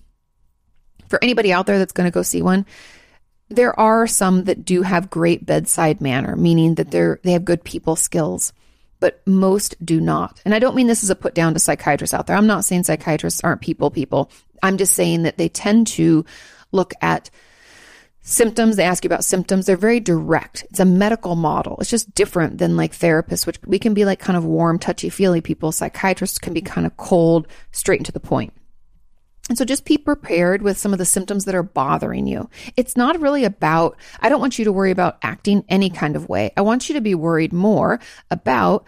[1.10, 2.66] for anybody out there that's going to go see one,
[3.50, 7.64] there are some that do have great bedside manner, meaning that they're, they have good
[7.66, 8.54] people skills
[9.02, 10.42] but most do not.
[10.46, 12.38] And I don't mean this as a put down to psychiatrists out there.
[12.38, 14.32] I'm not saying psychiatrists aren't people people.
[14.64, 16.24] I'm just saying that they tend to
[16.72, 17.30] look at
[18.22, 18.76] symptoms.
[18.76, 19.66] They ask you about symptoms.
[19.66, 20.66] They're very direct.
[20.70, 21.78] It's a medical model.
[21.82, 25.10] It's just different than like therapists, which we can be like kind of warm, touchy
[25.10, 25.72] feely people.
[25.72, 28.54] Psychiatrists can be kind of cold, straight into the point.
[29.50, 32.50] And so just be prepared with some of the symptoms that are bothering you.
[32.78, 36.30] It's not really about, I don't want you to worry about acting any kind of
[36.30, 36.52] way.
[36.56, 38.88] I want you to be worried more about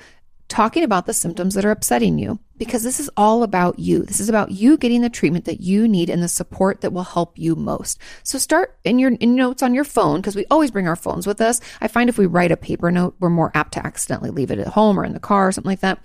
[0.54, 4.04] talking about the symptoms that are upsetting you because this is all about you.
[4.04, 7.04] This is about you getting the treatment that you need and the support that will
[7.04, 8.00] help you most.
[8.22, 11.26] So start in your in notes on your phone because we always bring our phones
[11.26, 11.60] with us.
[11.82, 14.60] I find if we write a paper note, we're more apt to accidentally leave it
[14.60, 16.00] at home or in the car or something like that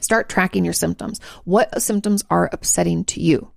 [0.00, 1.20] Start tracking your symptoms.
[1.44, 3.50] What symptoms are upsetting to you?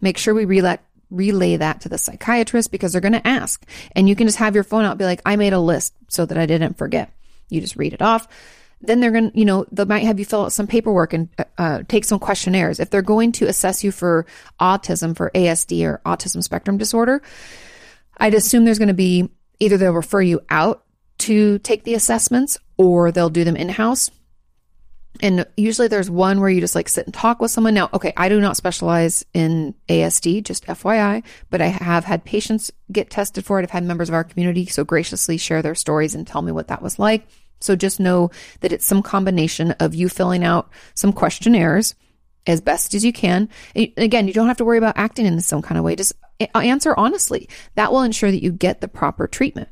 [0.00, 0.78] Make sure we relay,
[1.10, 3.64] relay that to the psychiatrist because they're going to ask.
[3.92, 6.26] And you can just have your phone out be like, I made a list so
[6.26, 7.12] that I didn't forget.
[7.48, 8.28] You just read it off.
[8.80, 11.28] Then they're going to, you know, they might have you fill out some paperwork and
[11.38, 12.78] uh, uh, take some questionnaires.
[12.78, 14.26] If they're going to assess you for
[14.60, 17.20] autism, for ASD or autism spectrum disorder,
[18.18, 20.84] I'd assume there's going to be either they'll refer you out
[21.18, 24.10] to take the assessments or they'll do them in house.
[25.20, 27.74] And usually there's one where you just like sit and talk with someone.
[27.74, 32.70] Now, okay, I do not specialize in ASD, just FYI, but I have had patients
[32.92, 33.62] get tested for it.
[33.64, 36.68] I've had members of our community so graciously share their stories and tell me what
[36.68, 37.26] that was like.
[37.60, 41.96] So just know that it's some combination of you filling out some questionnaires
[42.46, 43.48] as best as you can.
[43.74, 45.96] Again, you don't have to worry about acting in some kind of way.
[45.96, 46.12] Just
[46.54, 47.48] answer honestly.
[47.74, 49.68] That will ensure that you get the proper treatment.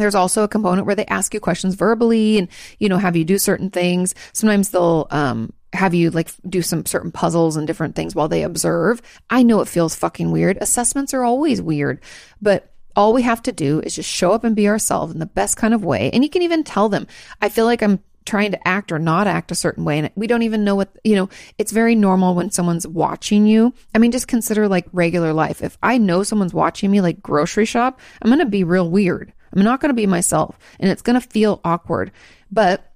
[0.00, 2.48] There's also a component where they ask you questions verbally and,
[2.78, 4.14] you know, have you do certain things.
[4.32, 8.42] Sometimes they'll, um, have you like do some certain puzzles and different things while they
[8.42, 9.02] observe.
[9.28, 10.56] I know it feels fucking weird.
[10.60, 12.00] Assessments are always weird,
[12.40, 15.26] but all we have to do is just show up and be ourselves in the
[15.26, 16.10] best kind of way.
[16.12, 17.06] And you can even tell them,
[17.42, 19.98] I feel like I'm trying to act or not act a certain way.
[19.98, 21.28] And we don't even know what, you know,
[21.58, 23.74] it's very normal when someone's watching you.
[23.94, 25.62] I mean, just consider like regular life.
[25.62, 29.32] If I know someone's watching me, like grocery shop, I'm going to be real weird.
[29.52, 32.12] I'm not going to be myself and it's going to feel awkward.
[32.50, 32.92] But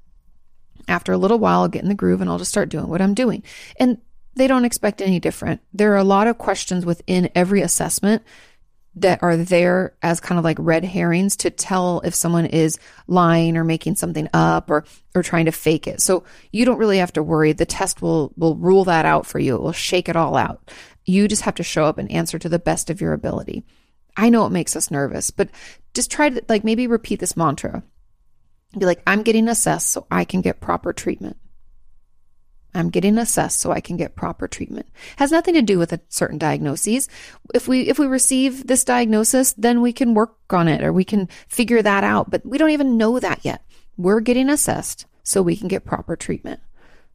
[0.89, 3.01] after a little while, I'll get in the groove and I'll just start doing what
[3.01, 3.43] I'm doing.
[3.79, 3.99] And
[4.37, 5.61] they don't expect any different.
[5.73, 8.23] There are a lot of questions within every assessment
[8.97, 12.79] that are there as kind of like red herrings to tell if someone is
[13.09, 14.85] lying or making something up or
[15.15, 16.01] or trying to fake it.
[16.01, 17.53] So you don't really have to worry.
[17.53, 19.57] The test will will rule that out for you.
[19.57, 20.71] It will shake it all out.
[21.05, 23.65] You just have to show up and answer to the best of your ability.
[24.17, 25.51] I know it makes us nervous, but
[25.93, 27.83] just try to like maybe repeat this mantra.
[28.77, 31.37] Be like, I'm getting assessed so I can get proper treatment.
[32.75, 34.87] I'm getting assessed so I can get proper treatment.
[35.17, 37.09] Has nothing to do with a certain diagnoses.
[37.55, 41.05] If we if we receive this diagnosis, then we can work on it or we
[41.05, 43.65] can figure that out, but we don't even know that yet.
[43.97, 46.61] We're getting assessed so we can get proper treatment.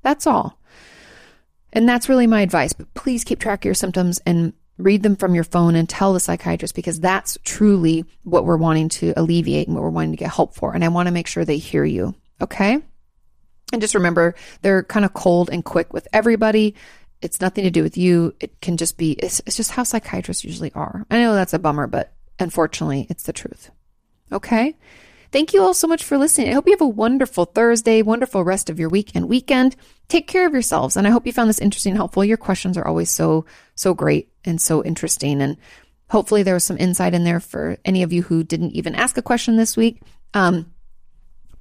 [0.01, 0.59] That's all.
[1.73, 5.15] And that's really my advice, but please keep track of your symptoms and read them
[5.15, 9.67] from your phone and tell the psychiatrist because that's truly what we're wanting to alleviate
[9.67, 10.73] and what we're wanting to get help for.
[10.73, 12.15] And I want to make sure they hear you.
[12.41, 12.79] Okay.
[13.71, 16.75] And just remember, they're kind of cold and quick with everybody.
[17.21, 18.33] It's nothing to do with you.
[18.39, 21.05] It can just be, it's, it's just how psychiatrists usually are.
[21.11, 23.69] I know that's a bummer, but unfortunately, it's the truth.
[24.31, 24.75] Okay.
[25.31, 26.49] Thank you all so much for listening.
[26.49, 29.75] I hope you have a wonderful Thursday, wonderful rest of your week and weekend.
[30.07, 30.97] Take care of yourselves.
[30.97, 32.25] And I hope you found this interesting and helpful.
[32.25, 35.41] Your questions are always so, so great and so interesting.
[35.41, 35.57] And
[36.09, 39.17] hopefully there was some insight in there for any of you who didn't even ask
[39.17, 40.01] a question this week.
[40.33, 40.73] Um,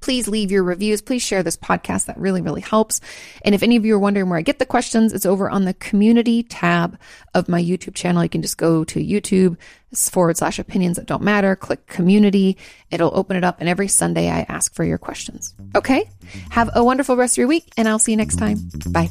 [0.01, 1.01] please leave your reviews.
[1.01, 2.05] Please share this podcast.
[2.05, 3.01] That really, really helps.
[3.43, 5.65] And if any of you are wondering where I get the questions, it's over on
[5.65, 6.97] the community tab
[7.33, 8.23] of my YouTube channel.
[8.23, 9.57] You can just go to YouTube
[9.93, 12.57] forward slash opinions that don't matter, click community.
[12.91, 13.59] It'll open it up.
[13.59, 15.53] And every Sunday I ask for your questions.
[15.75, 16.09] Okay.
[16.51, 18.57] Have a wonderful rest of your week and I'll see you next time.
[18.91, 19.09] Bye.